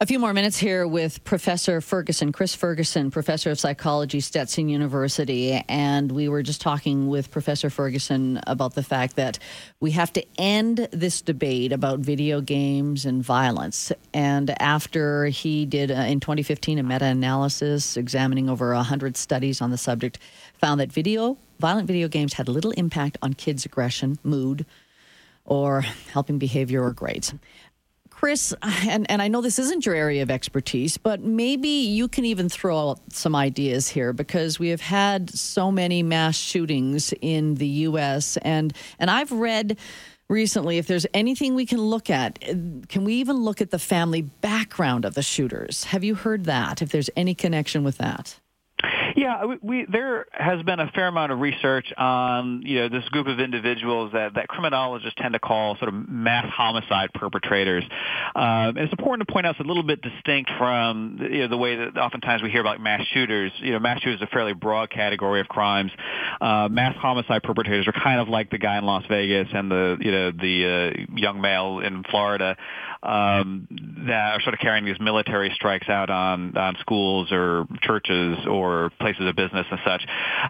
A 0.00 0.06
few 0.06 0.20
more 0.20 0.32
minutes 0.32 0.56
here 0.56 0.86
with 0.86 1.24
Professor 1.24 1.80
Ferguson, 1.80 2.30
Chris 2.30 2.54
Ferguson, 2.54 3.10
professor 3.10 3.50
of 3.50 3.58
psychology, 3.58 4.20
Stetson 4.20 4.68
University. 4.68 5.60
And 5.68 6.12
we 6.12 6.28
were 6.28 6.44
just 6.44 6.60
talking 6.60 7.08
with 7.08 7.32
Professor 7.32 7.68
Ferguson 7.68 8.38
about 8.46 8.74
the 8.74 8.84
fact 8.84 9.16
that 9.16 9.40
we 9.80 9.90
have 9.90 10.12
to 10.12 10.24
end 10.38 10.86
this 10.92 11.20
debate 11.20 11.72
about 11.72 11.98
video 11.98 12.40
games 12.40 13.06
and 13.06 13.24
violence. 13.24 13.90
And 14.14 14.54
after 14.62 15.24
he 15.26 15.66
did 15.66 15.90
uh, 15.90 15.94
in 15.94 16.20
2015 16.20 16.78
a 16.78 16.84
meta 16.84 17.06
analysis 17.06 17.96
examining 17.96 18.48
over 18.48 18.72
100 18.74 19.16
studies 19.16 19.60
on 19.60 19.72
the 19.72 19.78
subject, 19.78 20.20
found 20.60 20.78
that 20.78 20.92
video, 20.92 21.36
violent 21.58 21.88
video 21.88 22.06
games 22.06 22.34
had 22.34 22.48
little 22.48 22.70
impact 22.70 23.18
on 23.20 23.32
kids' 23.32 23.64
aggression, 23.64 24.16
mood, 24.22 24.64
or 25.44 25.80
helping 26.12 26.38
behavior 26.38 26.84
or 26.84 26.92
grades. 26.92 27.34
Chris, 28.18 28.52
and, 28.62 29.08
and 29.08 29.22
I 29.22 29.28
know 29.28 29.40
this 29.40 29.60
isn't 29.60 29.86
your 29.86 29.94
area 29.94 30.22
of 30.22 30.30
expertise, 30.30 30.96
but 30.96 31.20
maybe 31.20 31.68
you 31.68 32.08
can 32.08 32.24
even 32.24 32.48
throw 32.48 32.90
out 32.90 33.12
some 33.12 33.36
ideas 33.36 33.88
here 33.88 34.12
because 34.12 34.58
we 34.58 34.70
have 34.70 34.80
had 34.80 35.30
so 35.30 35.70
many 35.70 36.02
mass 36.02 36.36
shootings 36.36 37.14
in 37.20 37.54
the 37.54 37.66
U.S. 37.86 38.36
and 38.38 38.72
and 38.98 39.08
I've 39.08 39.30
read 39.30 39.78
recently 40.28 40.78
if 40.78 40.88
there's 40.88 41.06
anything 41.14 41.54
we 41.54 41.64
can 41.64 41.80
look 41.80 42.10
at 42.10 42.40
can 42.40 43.04
we 43.04 43.14
even 43.14 43.36
look 43.36 43.60
at 43.60 43.70
the 43.70 43.78
family 43.78 44.22
background 44.22 45.04
of 45.04 45.14
the 45.14 45.22
shooters 45.22 45.84
have 45.84 46.04
you 46.04 46.14
heard 46.14 46.44
that 46.44 46.82
if 46.82 46.90
there's 46.90 47.08
any 47.16 47.34
connection 47.34 47.82
with 47.82 47.96
that 47.96 48.38
yeah, 49.16 49.44
we, 49.44 49.58
we, 49.62 49.86
there 49.90 50.26
has 50.32 50.62
been 50.62 50.80
a 50.80 50.90
fair 50.92 51.08
amount 51.08 51.32
of 51.32 51.40
research 51.40 51.92
on 51.96 52.62
you 52.64 52.80
know 52.80 52.88
this 52.88 53.08
group 53.10 53.26
of 53.26 53.40
individuals 53.40 54.12
that, 54.12 54.34
that 54.34 54.48
criminologists 54.48 55.14
tend 55.18 55.34
to 55.34 55.38
call 55.38 55.76
sort 55.76 55.88
of 55.88 56.08
mass 56.08 56.46
homicide 56.52 57.10
perpetrators. 57.14 57.84
Um, 58.34 58.76
and 58.76 58.78
it's 58.78 58.92
important 58.92 59.26
to 59.26 59.32
point 59.32 59.46
out 59.46 59.52
it's 59.52 59.60
a 59.60 59.68
little 59.68 59.82
bit 59.82 60.02
distinct 60.02 60.50
from 60.58 61.18
you 61.20 61.40
know 61.40 61.48
the 61.48 61.56
way 61.56 61.76
that 61.76 61.96
oftentimes 61.96 62.42
we 62.42 62.50
hear 62.50 62.60
about 62.60 62.80
mass 62.80 63.02
shooters. 63.12 63.52
You 63.58 63.72
know, 63.72 63.78
mass 63.78 64.00
shooters 64.00 64.16
is 64.16 64.22
a 64.22 64.26
fairly 64.26 64.52
broad 64.52 64.90
category 64.90 65.40
of 65.40 65.48
crimes. 65.48 65.90
Uh, 66.40 66.68
mass 66.70 66.96
homicide 66.96 67.42
perpetrators 67.42 67.86
are 67.86 67.92
kind 67.92 68.20
of 68.20 68.28
like 68.28 68.50
the 68.50 68.58
guy 68.58 68.78
in 68.78 68.84
Las 68.84 69.04
Vegas 69.08 69.48
and 69.52 69.70
the 69.70 69.96
you 70.00 70.10
know 70.10 70.30
the 70.32 70.94
uh, 70.94 71.16
young 71.16 71.40
male 71.40 71.80
in 71.80 72.02
Florida 72.10 72.56
um, 73.02 73.68
that 74.06 74.34
are 74.34 74.40
sort 74.40 74.54
of 74.54 74.60
carrying 74.60 74.84
these 74.84 75.00
military 75.00 75.50
strikes 75.54 75.88
out 75.88 76.10
on 76.10 76.56
on 76.56 76.76
schools 76.80 77.28
or 77.30 77.66
churches 77.82 78.38
or 78.48 78.90
places 79.00 79.26
of 79.26 79.36
business 79.36 79.66
and 79.70 79.80
such. 79.84 80.04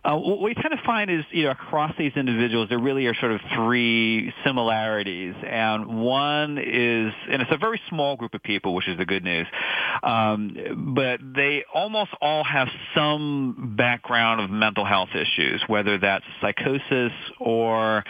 Uh, 0.05 0.17
what 0.17 0.41
we 0.41 0.55
tend 0.55 0.71
to 0.71 0.83
find 0.85 1.11
is, 1.11 1.25
you 1.31 1.45
know, 1.45 1.51
across 1.51 1.93
these 1.99 2.13
individuals, 2.17 2.69
there 2.69 2.79
really 2.79 3.07
are 3.07 3.15
sort 3.15 3.33
of 3.33 3.41
three 3.55 4.33
similarities, 4.45 5.35
and 5.47 5.87
one 5.87 6.59
is, 6.59 7.13
and 7.31 7.43
it's 7.43 7.53
a 7.53 7.59
very 7.59 7.81
small 7.89 8.17
group 8.17 8.35
of 8.35 8.43
people, 8.43 8.75
which 8.75 8.89
is 8.89 8.97
the 8.99 9.07
good 9.07 9.25
news, 9.25 9.47
um, 10.03 10.95
but 10.95 11.21
they 11.23 11.65
almost 11.75 12.11
all 12.21 12.45
have 12.45 12.69
some 12.95 13.75
background 13.77 14.41
of 14.41 14.51
mental 14.51 14.85
health 14.85 15.11
issues, 15.15 15.63
whether 15.67 15.99
that's 15.99 16.25
psychosis 16.41 17.13
or 17.39 18.05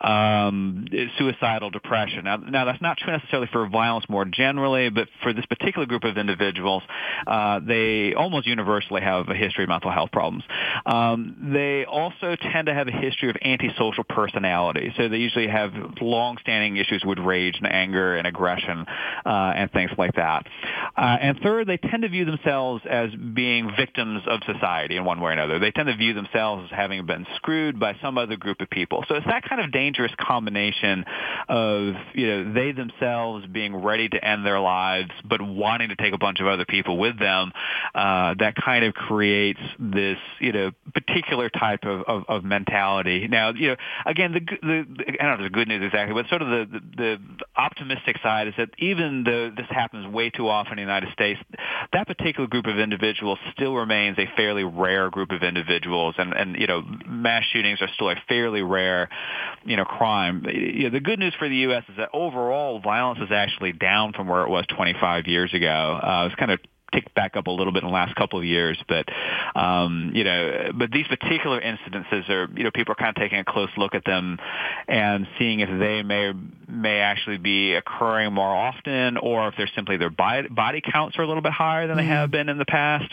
um, 0.00 0.86
suicidal 1.18 1.70
depression. 1.70 2.24
Now, 2.24 2.36
now 2.36 2.64
that's 2.64 2.82
not 2.82 2.98
true 2.98 3.12
necessarily 3.12 3.48
for 3.52 3.68
violence 3.80 4.06
more 4.08 4.26
generally, 4.26 4.90
but 4.90 5.08
for 5.22 5.32
this 5.32 5.46
particular 5.46 5.86
group 5.86 6.04
of 6.04 6.18
individuals, 6.18 6.82
uh, 7.26 7.60
they 7.60 8.14
almost 8.14 8.46
universally 8.46 9.00
have 9.00 9.28
a 9.28 9.34
history 9.34 9.64
of 9.64 9.70
mental 9.70 9.90
health 9.90 10.12
problems. 10.12 10.44
Um, 10.84 11.52
they 11.54 11.86
also 11.86 12.36
tend 12.52 12.66
to 12.66 12.74
have 12.74 12.88
a 12.88 12.96
history 13.06 13.30
of 13.30 13.36
antisocial 13.42 14.04
personality, 14.04 14.92
so 14.96 15.08
they 15.08 15.16
usually 15.16 15.48
have 15.48 15.72
long-standing 16.00 16.76
issues 16.76 17.02
with 17.04 17.18
rage 17.18 17.56
and 17.62 17.72
anger 17.72 18.16
and 18.16 18.26
aggression 18.26 18.84
uh, 19.24 19.52
and 19.60 19.72
things 19.72 19.90
like 19.96 20.14
that. 20.16 20.46
Uh, 20.96 21.16
and 21.26 21.38
third, 21.40 21.66
they 21.66 21.78
tend 21.78 22.02
to 22.02 22.08
view 22.08 22.24
themselves 22.24 22.82
as 22.88 23.08
being 23.34 23.70
victims 23.76 24.22
of 24.26 24.40
society 24.52 24.96
in 24.96 25.04
one 25.04 25.20
way 25.20 25.30
or 25.30 25.32
another. 25.32 25.58
They 25.58 25.70
tend 25.70 25.88
to 25.88 25.96
view 25.96 26.12
themselves 26.12 26.68
as 26.70 26.76
having 26.76 27.06
been 27.06 27.26
screwed 27.36 27.80
by 27.80 27.96
some 28.02 28.18
other 28.18 28.36
group 28.36 28.60
of 28.60 28.68
people. 28.68 29.04
So 29.08 29.14
it's 29.14 29.26
that 29.26 29.42
kind 29.48 29.60
of 29.62 29.72
dangerous 29.72 30.12
combination 30.18 31.04
of 31.48 31.94
you 32.14 32.26
know 32.26 32.52
they 32.52 32.72
themselves 32.72 33.46
being 33.46 33.69
ready 33.74 34.08
to 34.08 34.24
end 34.24 34.44
their 34.44 34.60
lives 34.60 35.10
but 35.28 35.40
wanting 35.42 35.88
to 35.88 35.96
take 35.96 36.14
a 36.14 36.18
bunch 36.18 36.40
of 36.40 36.46
other 36.46 36.64
people 36.64 36.98
with 36.98 37.18
them 37.18 37.52
uh, 37.94 38.34
that 38.38 38.54
kind 38.56 38.84
of 38.84 38.94
creates 38.94 39.60
this 39.78 40.18
you 40.38 40.52
know 40.52 40.70
particular 40.94 41.48
type 41.48 41.84
of, 41.84 42.02
of, 42.06 42.24
of 42.28 42.44
mentality. 42.44 43.28
Now 43.28 43.50
you 43.50 43.68
know 43.68 43.76
again 44.06 44.32
the, 44.32 44.40
the, 44.40 44.86
the 44.96 45.20
I 45.20 45.26
don't 45.26 45.38
know 45.38 45.44
if 45.44 45.52
the 45.52 45.54
good 45.54 45.68
news 45.68 45.82
exactly, 45.84 46.14
but 46.14 46.28
sort 46.28 46.42
of 46.42 46.48
the, 46.48 46.80
the 46.80 46.80
the 46.96 47.18
optimistic 47.56 48.16
side 48.22 48.48
is 48.48 48.54
that 48.58 48.70
even 48.78 49.24
though 49.24 49.50
this 49.50 49.66
happens 49.70 50.06
way 50.06 50.30
too 50.30 50.48
often 50.48 50.72
in 50.72 50.76
the 50.76 50.82
United 50.82 51.12
States, 51.12 51.40
that 51.92 52.06
particular 52.06 52.46
group 52.46 52.66
of 52.66 52.78
individuals 52.78 53.38
still 53.52 53.74
remains 53.74 54.18
a 54.18 54.26
fairly 54.36 54.64
rare 54.64 55.10
group 55.10 55.30
of 55.30 55.42
individuals, 55.42 56.14
and 56.18 56.32
and 56.32 56.56
you 56.56 56.66
know 56.66 56.82
mass 57.06 57.44
shootings 57.52 57.80
are 57.80 57.88
still 57.94 58.10
a 58.10 58.16
fairly 58.28 58.62
rare 58.62 59.08
you 59.64 59.76
know 59.76 59.84
crime. 59.84 60.44
You 60.46 60.84
know, 60.84 60.90
the 60.90 61.00
good 61.00 61.18
news 61.18 61.34
for 61.38 61.48
the 61.48 61.56
U.S. 61.56 61.84
is 61.88 61.96
that 61.96 62.10
overall 62.12 62.80
violence 62.80 63.20
is 63.20 63.30
actually 63.30 63.59
down 63.78 64.12
from 64.12 64.28
where 64.28 64.42
it 64.42 64.48
was 64.48 64.64
25 64.66 65.26
years 65.26 65.52
ago. 65.54 65.98
Uh, 66.02 66.26
it's 66.26 66.34
kind 66.34 66.50
of 66.50 66.60
ticked 66.92 67.14
back 67.14 67.36
up 67.36 67.46
a 67.46 67.50
little 67.50 67.72
bit 67.72 67.82
in 67.82 67.88
the 67.88 67.94
last 67.94 68.14
couple 68.16 68.38
of 68.38 68.44
years, 68.44 68.78
but 68.88 69.06
um, 69.54 70.12
you 70.14 70.24
know, 70.24 70.70
but 70.74 70.90
these 70.90 71.06
particular 71.06 71.60
incidences 71.60 72.28
are, 72.28 72.48
you 72.56 72.64
know, 72.64 72.70
people 72.70 72.92
are 72.92 72.96
kind 72.96 73.16
of 73.16 73.20
taking 73.20 73.38
a 73.38 73.44
close 73.44 73.70
look 73.76 73.94
at 73.94 74.04
them 74.04 74.38
and 74.88 75.26
seeing 75.38 75.60
if 75.60 75.68
they 75.78 76.02
may 76.02 76.32
may 76.68 77.00
actually 77.00 77.38
be 77.38 77.74
occurring 77.74 78.32
more 78.32 78.54
often, 78.54 79.16
or 79.16 79.48
if 79.48 79.54
they're 79.56 79.70
simply 79.74 79.96
their 79.96 80.10
body, 80.10 80.48
body 80.48 80.80
counts 80.80 81.18
are 81.18 81.22
a 81.22 81.26
little 81.26 81.42
bit 81.42 81.52
higher 81.52 81.86
than 81.86 81.96
they 81.96 82.02
mm-hmm. 82.02 82.12
have 82.12 82.30
been 82.30 82.48
in 82.48 82.58
the 82.58 82.64
past. 82.64 83.12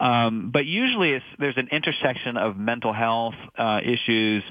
Um, 0.00 0.50
but 0.52 0.66
usually, 0.66 1.12
it's, 1.12 1.24
there's 1.38 1.56
an 1.56 1.68
intersection 1.70 2.36
of 2.36 2.56
mental 2.56 2.92
health 2.92 3.34
uh, 3.56 3.80
issues 3.82 4.42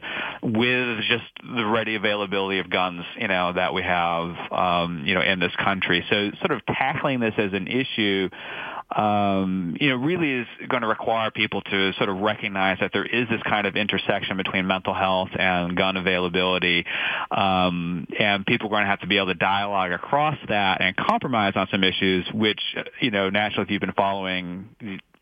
with 0.41 0.99
just 1.07 1.25
the 1.43 1.65
ready 1.65 1.95
availability 1.95 2.59
of 2.59 2.69
guns, 2.69 3.03
you 3.19 3.27
know, 3.27 3.53
that 3.53 3.73
we 3.73 3.83
have, 3.83 4.35
um, 4.51 5.03
you 5.05 5.13
know, 5.13 5.21
in 5.21 5.39
this 5.39 5.55
country. 5.57 6.03
So, 6.09 6.31
sort 6.39 6.51
of 6.51 6.65
tackling 6.65 7.19
this 7.19 7.33
as 7.37 7.53
an 7.53 7.67
issue 7.67 8.29
um, 8.95 9.75
you 9.79 9.89
know, 9.89 9.95
really 9.95 10.31
is 10.31 10.47
going 10.67 10.81
to 10.81 10.87
require 10.87 11.31
people 11.31 11.61
to 11.61 11.93
sort 11.93 12.09
of 12.09 12.17
recognize 12.17 12.77
that 12.81 12.91
there 12.93 13.05
is 13.05 13.27
this 13.29 13.41
kind 13.43 13.65
of 13.65 13.75
intersection 13.75 14.37
between 14.37 14.67
mental 14.67 14.93
health 14.93 15.29
and 15.37 15.75
gun 15.75 15.97
availability, 15.97 16.85
um, 17.31 18.07
and 18.19 18.45
people 18.45 18.67
are 18.67 18.71
going 18.71 18.83
to 18.83 18.89
have 18.89 19.01
to 19.01 19.07
be 19.07 19.17
able 19.17 19.27
to 19.27 19.33
dialogue 19.33 19.91
across 19.91 20.37
that 20.47 20.81
and 20.81 20.95
compromise 20.95 21.53
on 21.55 21.67
some 21.71 21.83
issues, 21.83 22.25
which, 22.33 22.61
you 23.01 23.11
know, 23.11 23.29
naturally, 23.29 23.63
if 23.63 23.71
you've 23.71 23.81
been 23.81 23.93
following 23.93 24.69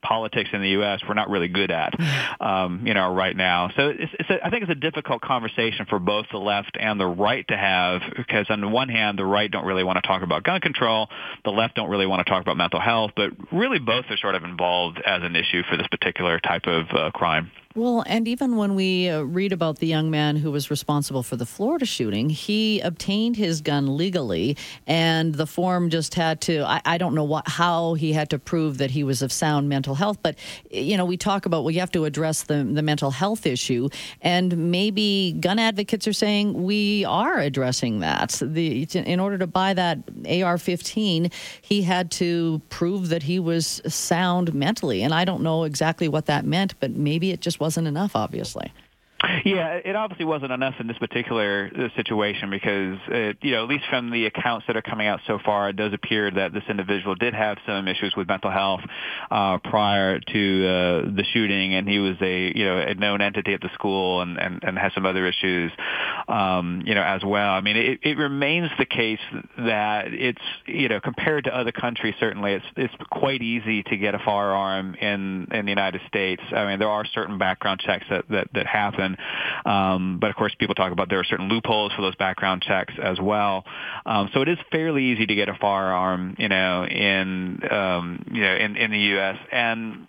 politics 0.03 0.50
in 0.53 0.62
the 0.62 0.69
U.S. 0.69 1.01
we're 1.07 1.13
not 1.15 1.29
really 1.29 1.48
good 1.48 1.72
at, 1.72 1.93
um, 2.39 2.86
you 2.86 2.93
know, 2.93 3.13
right 3.13 3.36
now. 3.36 3.69
So 3.75 3.89
it's, 3.89 4.12
it's 4.19 4.29
a, 4.29 4.45
I 4.45 4.50
think 4.50 4.63
it's 4.63 4.72
a 4.72 4.75
difficult 4.75 5.22
conversation 5.22 5.86
for 5.88 6.00
both 6.00 6.27
the 6.31 6.38
left 6.38 6.77
and 6.79 7.00
the 7.00 7.07
right 7.07 7.48
to 7.48 7.57
have 7.57 8.01
because 8.15 8.48
on 8.50 8.62
the 8.62 8.67
one 8.67 8.89
hand, 8.89 9.17
the 9.17 9.25
right 9.25 9.50
don't 9.50 9.65
really 9.65 9.83
want 9.83 9.98
to 10.01 10.07
talk 10.07 10.22
about 10.22 10.43
gun 10.43 10.62
control, 10.62 11.10
the 11.43 11.51
left 11.51 11.75
don't 11.75 11.89
really 11.89 12.05
want 12.05 12.25
to 12.25 12.29
talk 12.29 12.41
about 12.41 12.57
mental 12.57 12.79
health, 12.79 13.12
but 13.15 13.31
really 13.51 13.79
both 13.79 14.05
are 14.10 14.17
sort 14.17 14.36
of 14.36 14.43
involved 14.43 15.01
as 15.05 15.24
an 15.24 15.36
issue 15.36 15.63
for 15.69 15.77
this 15.77 15.88
particular 15.88 16.39
type 16.39 16.67
of 16.67 16.86
uh, 16.91 17.12
crime. 17.12 17.51
Well, 17.75 18.03
and 18.05 18.27
even 18.27 18.55
when 18.55 18.75
we 18.75 19.09
uh, 19.09 19.21
read 19.21 19.51
about 19.51 19.79
the 19.79 19.87
young 19.87 20.11
man 20.11 20.35
who 20.35 20.51
was 20.51 20.69
responsible 20.69 21.23
for 21.23 21.35
the 21.37 21.45
Florida 21.45 21.87
shooting, 21.87 22.29
he 22.29 22.79
obtained 22.81 23.35
his 23.35 23.61
gun 23.61 23.97
legally, 23.97 24.57
and 24.85 25.33
the 25.33 25.47
form 25.47 25.89
just 25.89 26.13
had 26.13 26.39
to. 26.41 26.63
I, 26.65 26.81
I 26.85 26.97
don't 26.99 27.15
know 27.15 27.23
what 27.23 27.47
how 27.47 27.95
he 27.95 28.13
had 28.13 28.29
to 28.29 28.37
prove 28.37 28.77
that 28.77 28.91
he 28.91 29.03
was 29.03 29.23
of 29.23 29.31
sound 29.31 29.69
mental 29.69 29.95
health, 29.95 30.19
but 30.21 30.35
you 30.69 30.97
know, 30.97 31.05
we 31.05 31.17
talk 31.17 31.47
about 31.47 31.63
well, 31.63 31.71
you 31.71 31.79
have 31.79 31.91
to 31.93 32.05
address 32.05 32.43
the 32.43 32.63
the 32.63 32.83
mental 32.83 33.09
health 33.09 33.47
issue, 33.47 33.89
and 34.21 34.55
maybe 34.69 35.35
gun 35.39 35.57
advocates 35.57 36.07
are 36.07 36.13
saying 36.13 36.53
we 36.61 37.05
are 37.05 37.39
addressing 37.39 38.01
that. 38.01 38.39
The 38.39 38.83
in 38.93 39.19
order 39.19 39.39
to 39.39 39.47
buy 39.47 39.73
that 39.73 39.97
AR-15, 40.27 41.33
he 41.63 41.81
had 41.81 42.11
to 42.11 42.61
prove 42.69 43.09
that 43.09 43.23
he 43.23 43.39
was 43.39 43.81
sound 43.87 44.53
mentally, 44.53 45.01
and 45.01 45.11
I 45.11 45.25
don't 45.25 45.41
know 45.41 45.63
exactly 45.63 46.07
what 46.07 46.27
that 46.27 46.45
meant, 46.45 46.79
but 46.79 46.91
maybe 46.91 47.31
it 47.31 47.41
just 47.41 47.59
wasn't 47.63 47.88
enough, 47.88 48.13
obviously. 48.13 48.74
Yeah, 49.45 49.79
it 49.83 49.95
obviously 49.95 50.25
wasn't 50.25 50.51
enough 50.51 50.75
in 50.79 50.87
this 50.87 50.97
particular 50.97 51.71
uh, 51.73 51.95
situation 51.95 52.49
because, 52.49 52.97
it, 53.07 53.37
you 53.41 53.51
know, 53.51 53.63
at 53.63 53.69
least 53.69 53.85
from 53.89 54.11
the 54.11 54.25
accounts 54.25 54.67
that 54.67 54.75
are 54.75 54.81
coming 54.81 55.07
out 55.07 55.21
so 55.27 55.39
far, 55.43 55.69
it 55.69 55.77
does 55.77 55.93
appear 55.93 56.29
that 56.29 56.53
this 56.53 56.63
individual 56.69 57.15
did 57.15 57.33
have 57.33 57.57
some 57.65 57.87
issues 57.87 58.13
with 58.17 58.27
mental 58.27 58.51
health 58.51 58.81
uh, 59.31 59.59
prior 59.59 60.19
to 60.19 60.67
uh, 60.67 61.15
the 61.15 61.23
shooting, 61.31 61.73
and 61.73 61.87
he 61.87 61.99
was 61.99 62.17
a, 62.21 62.57
you 62.57 62.65
know, 62.65 62.79
a 62.79 62.93
known 62.95 63.21
entity 63.21 63.53
at 63.53 63.61
the 63.61 63.69
school 63.73 64.21
and 64.21 64.37
and, 64.37 64.61
and 64.63 64.77
has 64.77 64.93
some 64.93 65.05
other 65.05 65.25
issues, 65.25 65.71
um, 66.27 66.81
you 66.85 66.93
know, 66.93 67.03
as 67.03 67.23
well. 67.23 67.51
I 67.53 67.61
mean, 67.61 67.77
it, 67.77 67.99
it 68.03 68.17
remains 68.17 68.71
the 68.77 68.85
case 68.85 69.19
that 69.57 70.13
it's, 70.13 70.41
you 70.65 70.89
know, 70.89 70.99
compared 70.99 71.45
to 71.45 71.55
other 71.55 71.71
countries, 71.71 72.15
certainly 72.19 72.53
it's 72.53 72.65
it's 72.75 72.93
quite 73.09 73.41
easy 73.41 73.83
to 73.83 73.95
get 73.95 74.15
a 74.15 74.19
firearm 74.19 74.95
in 74.95 75.47
in 75.51 75.65
the 75.65 75.71
United 75.71 76.01
States. 76.07 76.41
I 76.51 76.65
mean, 76.65 76.79
there 76.79 76.89
are 76.89 77.05
certain 77.05 77.37
background 77.37 77.79
checks 77.79 78.05
that 78.09 78.25
that, 78.29 78.47
that 78.53 78.67
happen. 78.67 79.12
Um, 79.65 80.17
but 80.20 80.29
of 80.29 80.36
course, 80.36 80.53
people 80.58 80.75
talk 80.75 80.91
about 80.91 81.10
there 81.10 81.20
are 81.20 81.25
certain 81.25 81.50
loopholes 81.50 81.91
for 81.93 82.01
those 82.01 82.15
background 82.15 82.63
checks 82.63 82.93
as 83.01 83.20
well. 83.20 83.65
Um, 84.05 84.29
so 84.34 84.41
it 84.41 84.50
is 84.50 84.58
fairly 84.72 85.05
easy 85.05 85.25
to 85.25 85.36
get 85.36 85.50
a 85.50 85.55
firearm, 85.55 86.36
you 86.38 86.50
know, 86.50 86.86
in 86.86 87.60
um, 87.70 88.25
you 88.32 88.41
know 88.41 88.55
in 88.55 88.75
in 88.75 88.91
the 88.91 89.00
U.S. 89.00 89.38
and 89.51 90.08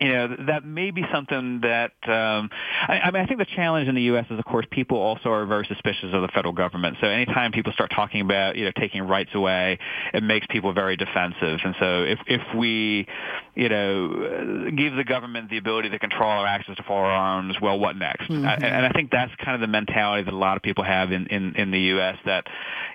you 0.00 0.08
know 0.08 0.36
that 0.46 0.64
may 0.64 0.90
be 0.90 1.04
something 1.12 1.60
that 1.60 1.92
um, 2.04 2.48
I, 2.88 3.00
I 3.04 3.10
mean 3.10 3.22
I 3.22 3.26
think 3.26 3.38
the 3.38 3.46
challenge 3.56 3.86
in 3.86 3.94
the 3.94 4.02
U.S. 4.02 4.26
is 4.30 4.38
of 4.38 4.44
course 4.46 4.66
people 4.70 4.96
also 4.96 5.30
are 5.30 5.44
very 5.44 5.66
suspicious 5.66 6.14
of 6.14 6.22
the 6.22 6.28
federal 6.28 6.54
government. 6.54 6.96
So 7.00 7.06
anytime 7.06 7.52
people 7.52 7.72
start 7.72 7.90
talking 7.94 8.22
about 8.22 8.56
you 8.56 8.64
know 8.64 8.72
taking 8.78 9.02
rights 9.02 9.30
away, 9.34 9.78
it 10.14 10.22
makes 10.22 10.46
people 10.48 10.72
very 10.72 10.96
defensive. 10.96 11.60
And 11.64 11.74
so 11.78 12.04
if 12.04 12.18
if 12.26 12.40
we 12.56 13.06
you 13.54 13.68
know 13.68 14.70
give 14.74 14.94
the 14.94 15.04
government 15.04 15.50
the 15.50 15.58
ability 15.58 15.90
to 15.90 15.98
control 15.98 16.30
our 16.30 16.46
access 16.46 16.76
to 16.76 16.82
firearms, 16.82 17.56
well, 17.60 17.78
what 17.78 17.96
next? 17.96 18.30
Mm-hmm. 18.30 18.46
I, 18.46 18.54
and 18.54 18.86
I 18.86 18.90
think 18.90 19.10
that's 19.10 19.34
kind 19.36 19.54
of 19.54 19.60
the 19.60 19.66
mentality 19.66 20.24
that 20.24 20.32
a 20.32 20.36
lot 20.36 20.56
of 20.56 20.62
people 20.62 20.84
have 20.84 21.12
in 21.12 21.26
in, 21.26 21.56
in 21.56 21.70
the 21.70 21.80
U.S. 21.80 22.16
That 22.24 22.46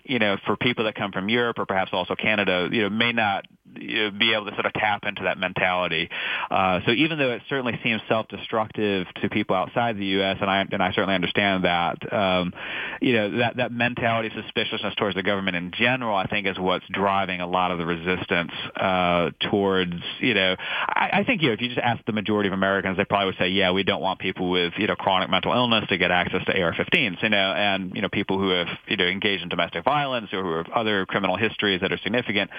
you 0.04 0.18
know 0.18 0.38
for 0.46 0.56
people 0.58 0.86
that 0.86 0.96
come 0.96 1.12
from 1.12 1.30
Europe 1.30 1.60
or 1.60 1.68
perhaps 1.68 1.92
also 1.94 2.16
Canada, 2.16 2.68
you 2.72 2.82
know 2.82 2.90
may 2.90 3.12
not 3.12 3.46
be 3.76 4.34
able 4.34 4.46
to 4.46 4.54
sort 4.54 4.66
of 4.66 4.74
tap 4.74 5.04
into 5.06 5.24
that 5.24 5.38
mentality. 5.38 6.10
Uh, 6.50 6.80
so 6.86 6.92
even 6.92 7.18
though 7.18 7.32
it 7.32 7.42
certainly 7.50 7.80
seems 7.84 8.02
self-destructive 8.08 9.08
to 9.22 9.30
people 9.30 9.56
outside 9.56 9.98
the 9.98 10.06
U.S., 10.06 10.38
and 10.42 10.50
I 10.50 10.66
and 10.72 10.82
I 10.82 10.92
certainly 10.94 11.16
understand 11.16 11.66
that, 11.66 12.14
um, 12.14 12.54
you 13.02 13.14
know 13.14 13.38
that 13.38 13.58
that 13.58 13.72
mentality 13.72 14.32
suspiciousness 14.36 14.96
towards 14.96 15.16
the 15.16 15.24
government 15.24 15.56
in 15.56 15.72
general, 15.72 16.16
I 16.16 16.28
think, 16.28 16.48
is 16.48 16.58
what's 16.58 16.86
driving 16.90 17.42
a 17.42 17.48
lot 17.48 17.72
of 17.72 17.78
the 17.78 17.86
resistance 17.86 18.52
uh, 18.76 19.32
towards 19.52 19.94
you 20.20 20.34
know. 20.34 20.56
I, 20.60 21.10
I 21.14 21.24
think 21.24 21.42
you 21.42 21.50
know 21.50 21.54
if 21.54 21.62
you 21.62 21.70
just 21.70 21.80
ask 21.80 22.04
the 22.06 22.14
majority 22.14 22.48
of 22.48 22.54
Americans, 22.54 22.98
they 22.98 23.06
probably 23.06 23.28
would 23.28 23.38
say, 23.38 23.50
yeah, 23.50 23.72
we 23.72 23.84
don't 23.84 24.02
want 24.02 24.20
people 24.20 24.50
with 24.50 24.74
you 24.78 24.88
know 24.88 24.96
chronic 24.96 25.30
mental 25.30 25.54
illness 25.54 25.86
to 25.90 25.98
get 25.98 26.12
access 26.12 26.44
to 26.46 26.62
AR-15s, 26.62 27.22
you 27.22 27.30
know, 27.30 27.54
and 27.54 27.94
you 27.96 28.02
know 28.02 28.10
people 28.10 28.40
who 28.40 28.50
have 28.50 28.68
you 28.88 28.98
know 28.98 29.06
engaged 29.06 29.44
in 29.44 29.50
domestic 29.50 29.84
violence 29.84 30.30
or 30.34 30.44
who 30.44 30.54
have 30.58 30.70
other 30.70 31.06
criminal 31.06 31.38
histories 31.38 31.82
that 31.82 31.92
are 31.92 32.00
significant. 32.04 32.50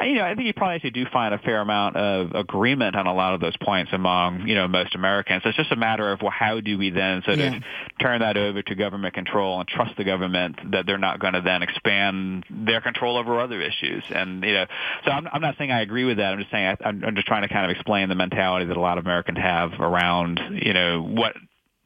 You 0.00 0.14
know, 0.16 0.24
I 0.24 0.34
think 0.34 0.47
you 0.48 0.54
probably 0.54 0.76
actually 0.76 0.90
do 0.90 1.06
find 1.12 1.32
a 1.32 1.38
fair 1.38 1.60
amount 1.60 1.96
of 1.96 2.32
agreement 2.34 2.96
on 2.96 3.06
a 3.06 3.14
lot 3.14 3.34
of 3.34 3.40
those 3.40 3.56
points 3.56 3.92
among 3.92 4.48
you 4.48 4.54
know 4.54 4.66
most 4.66 4.94
Americans. 4.94 5.42
So 5.42 5.50
it's 5.50 5.58
just 5.58 5.70
a 5.72 5.76
matter 5.76 6.10
of 6.10 6.20
well, 6.20 6.30
how 6.30 6.60
do 6.60 6.76
we 6.76 6.90
then 6.90 7.22
sort 7.24 7.38
yeah. 7.38 7.56
of 7.56 7.62
turn 8.00 8.20
that 8.20 8.36
over 8.36 8.62
to 8.62 8.74
government 8.74 9.14
control 9.14 9.60
and 9.60 9.68
trust 9.68 9.96
the 9.96 10.04
government 10.04 10.56
that 10.72 10.86
they're 10.86 10.98
not 10.98 11.20
going 11.20 11.34
to 11.34 11.40
then 11.40 11.62
expand 11.62 12.44
their 12.50 12.80
control 12.80 13.16
over 13.16 13.40
other 13.40 13.60
issues. 13.60 14.02
And 14.10 14.42
you 14.42 14.54
know, 14.54 14.66
so 15.04 15.10
I'm, 15.10 15.28
I'm 15.32 15.42
not 15.42 15.56
saying 15.58 15.70
I 15.70 15.82
agree 15.82 16.04
with 16.04 16.16
that. 16.16 16.32
I'm 16.32 16.38
just 16.38 16.50
saying 16.50 16.76
I, 16.80 16.88
I'm 16.88 17.14
just 17.14 17.26
trying 17.26 17.42
to 17.42 17.48
kind 17.48 17.70
of 17.70 17.76
explain 17.76 18.08
the 18.08 18.14
mentality 18.14 18.66
that 18.66 18.76
a 18.76 18.80
lot 18.80 18.98
of 18.98 19.04
Americans 19.04 19.38
have 19.38 19.72
around 19.78 20.40
you 20.62 20.72
know 20.72 21.02
what 21.02 21.36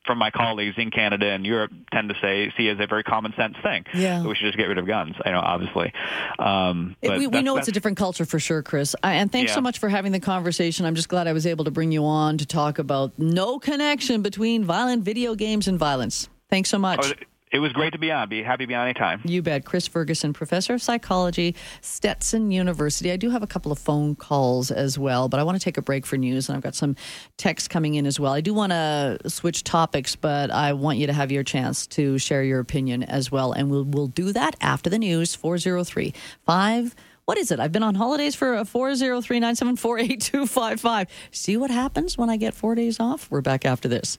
from 0.05 0.19
my 0.19 0.31
colleagues 0.31 0.75
in 0.79 0.91
Canada 0.91 1.27
and 1.27 1.47
Europe 1.47 1.71
tend 1.93 2.09
to 2.09 2.15
say 2.21 2.53
see 2.57 2.69
as 2.69 2.79
a 2.81 2.87
very 2.87 3.03
common 3.03 3.33
sense 3.37 3.57
thing. 3.63 3.85
Yeah. 3.95 4.27
We 4.27 4.35
should 4.35 4.47
just 4.47 4.59
get 4.59 4.65
rid 4.65 4.79
of 4.79 4.87
guns. 4.87 5.15
I 5.25 5.31
know, 5.31 5.41
obviously. 5.41 5.93
Um, 6.39 6.97
but 7.03 7.19
we, 7.19 7.27
we 7.27 7.43
know 7.43 7.57
it's 7.57 7.69
a 7.69 7.73
different 7.73 7.97
culture 7.97 8.25
for 8.25 8.39
sure, 8.39 8.63
Chris. 8.63 8.97
I, 9.03 9.15
and 9.15 9.31
thanks 9.31 9.51
yeah. 9.51 9.57
so 9.57 9.61
much 9.61 9.79
for 9.79 9.89
having 9.89 10.13
the 10.13 10.21
conversation. 10.21 10.87
I'm 10.87 10.95
just 10.95 11.09
glad 11.09 11.27
I 11.27 11.33
was 11.33 11.47
able 11.47 11.65
to 11.65 11.71
bring 11.71 11.93
you 11.93 12.05
on 12.05 12.39
to 12.39 12.47
talk 12.47 12.79
about 12.79 13.19
no 13.19 13.59
connection 13.59 14.23
between 14.23 14.65
violent 14.65 15.05
video 15.05 15.35
games 15.35 15.69
and 15.69 15.79
violence. 15.79 16.29
Thanks 16.51 16.69
so 16.69 16.79
much. 16.79 17.01
Oh, 17.03 17.25
it 17.53 17.59
was 17.59 17.73
great 17.73 17.93
to 17.93 17.99
be 17.99 18.11
on. 18.11 18.29
Be 18.31 18.43
happy 18.43 18.65
to 18.65 18.67
be 18.67 18.75
on 18.75 18.85
anytime. 18.85 19.21
You 19.25 19.43
bet. 19.43 19.67
Chris 19.67 19.87
Ferguson, 19.87 20.33
professor 20.33 20.73
of 20.73 20.83
psychology, 20.83 21.55
Stetson 21.83 22.51
University. 22.51 23.13
I 23.13 23.17
do 23.17 23.29
have 23.29 23.43
a 23.43 23.47
couple 23.47 23.71
of 23.71 23.79
phone 23.79 24.17
calls 24.17 24.71
as 24.71 24.99
well, 24.99 25.29
but 25.29 25.39
I 25.39 25.43
want 25.43 25.59
to 25.59 25.65
take 25.65 25.77
a 25.77 25.83
break 25.83 26.07
for 26.07 26.17
news, 26.17 26.49
and 26.49 26.57
I've 26.57 26.63
got 26.63 26.75
some 26.75 26.97
texts 27.37 27.69
coming 27.69 27.95
in 27.95 28.07
as 28.07 28.19
well. 28.19 28.33
I 28.33 28.41
do 28.41 28.55
want 28.55 28.73
to 28.73 29.19
switch 29.29 29.65
topics, 29.65 30.17
but 30.17 30.51
I 30.51 30.73
want 30.73 30.97
you 30.97 31.07
to 31.07 31.13
have 31.13 31.31
your 31.31 31.43
chance 31.43 31.87
to 31.89 32.19
share 32.19 32.43
your 32.43 32.59
opinion 32.59 33.03
as 33.03 33.31
well, 33.31 33.53
and 33.53 33.71
we'll 33.71 33.85
we'll 33.85 34.07
do 34.09 34.33
that 34.33 34.57
after 34.63 34.89
the 34.89 34.99
news. 34.99 35.35
Four 35.35 35.59
zero 35.59 35.85
three 35.85 36.15
five. 36.47 36.95
What 37.27 37.39
is 37.39 37.53
it? 37.53 37.61
I've 37.61 37.71
been 37.71 37.85
on 37.85 37.95
holidays 37.95 38.35
for 38.35 38.57
uh, 38.57 38.65
403 38.65 39.39
974 39.39 39.99
8255. 40.01 41.09
See 41.31 41.57
what 41.57 41.71
happens 41.71 42.19
when 42.19 42.29
I 42.29 42.37
get 42.37 42.53
four 42.53 42.75
days 42.75 42.99
off? 42.99 43.31
We're 43.31 43.43
back 43.43 43.65
after 43.65 43.89
this. 43.89 44.19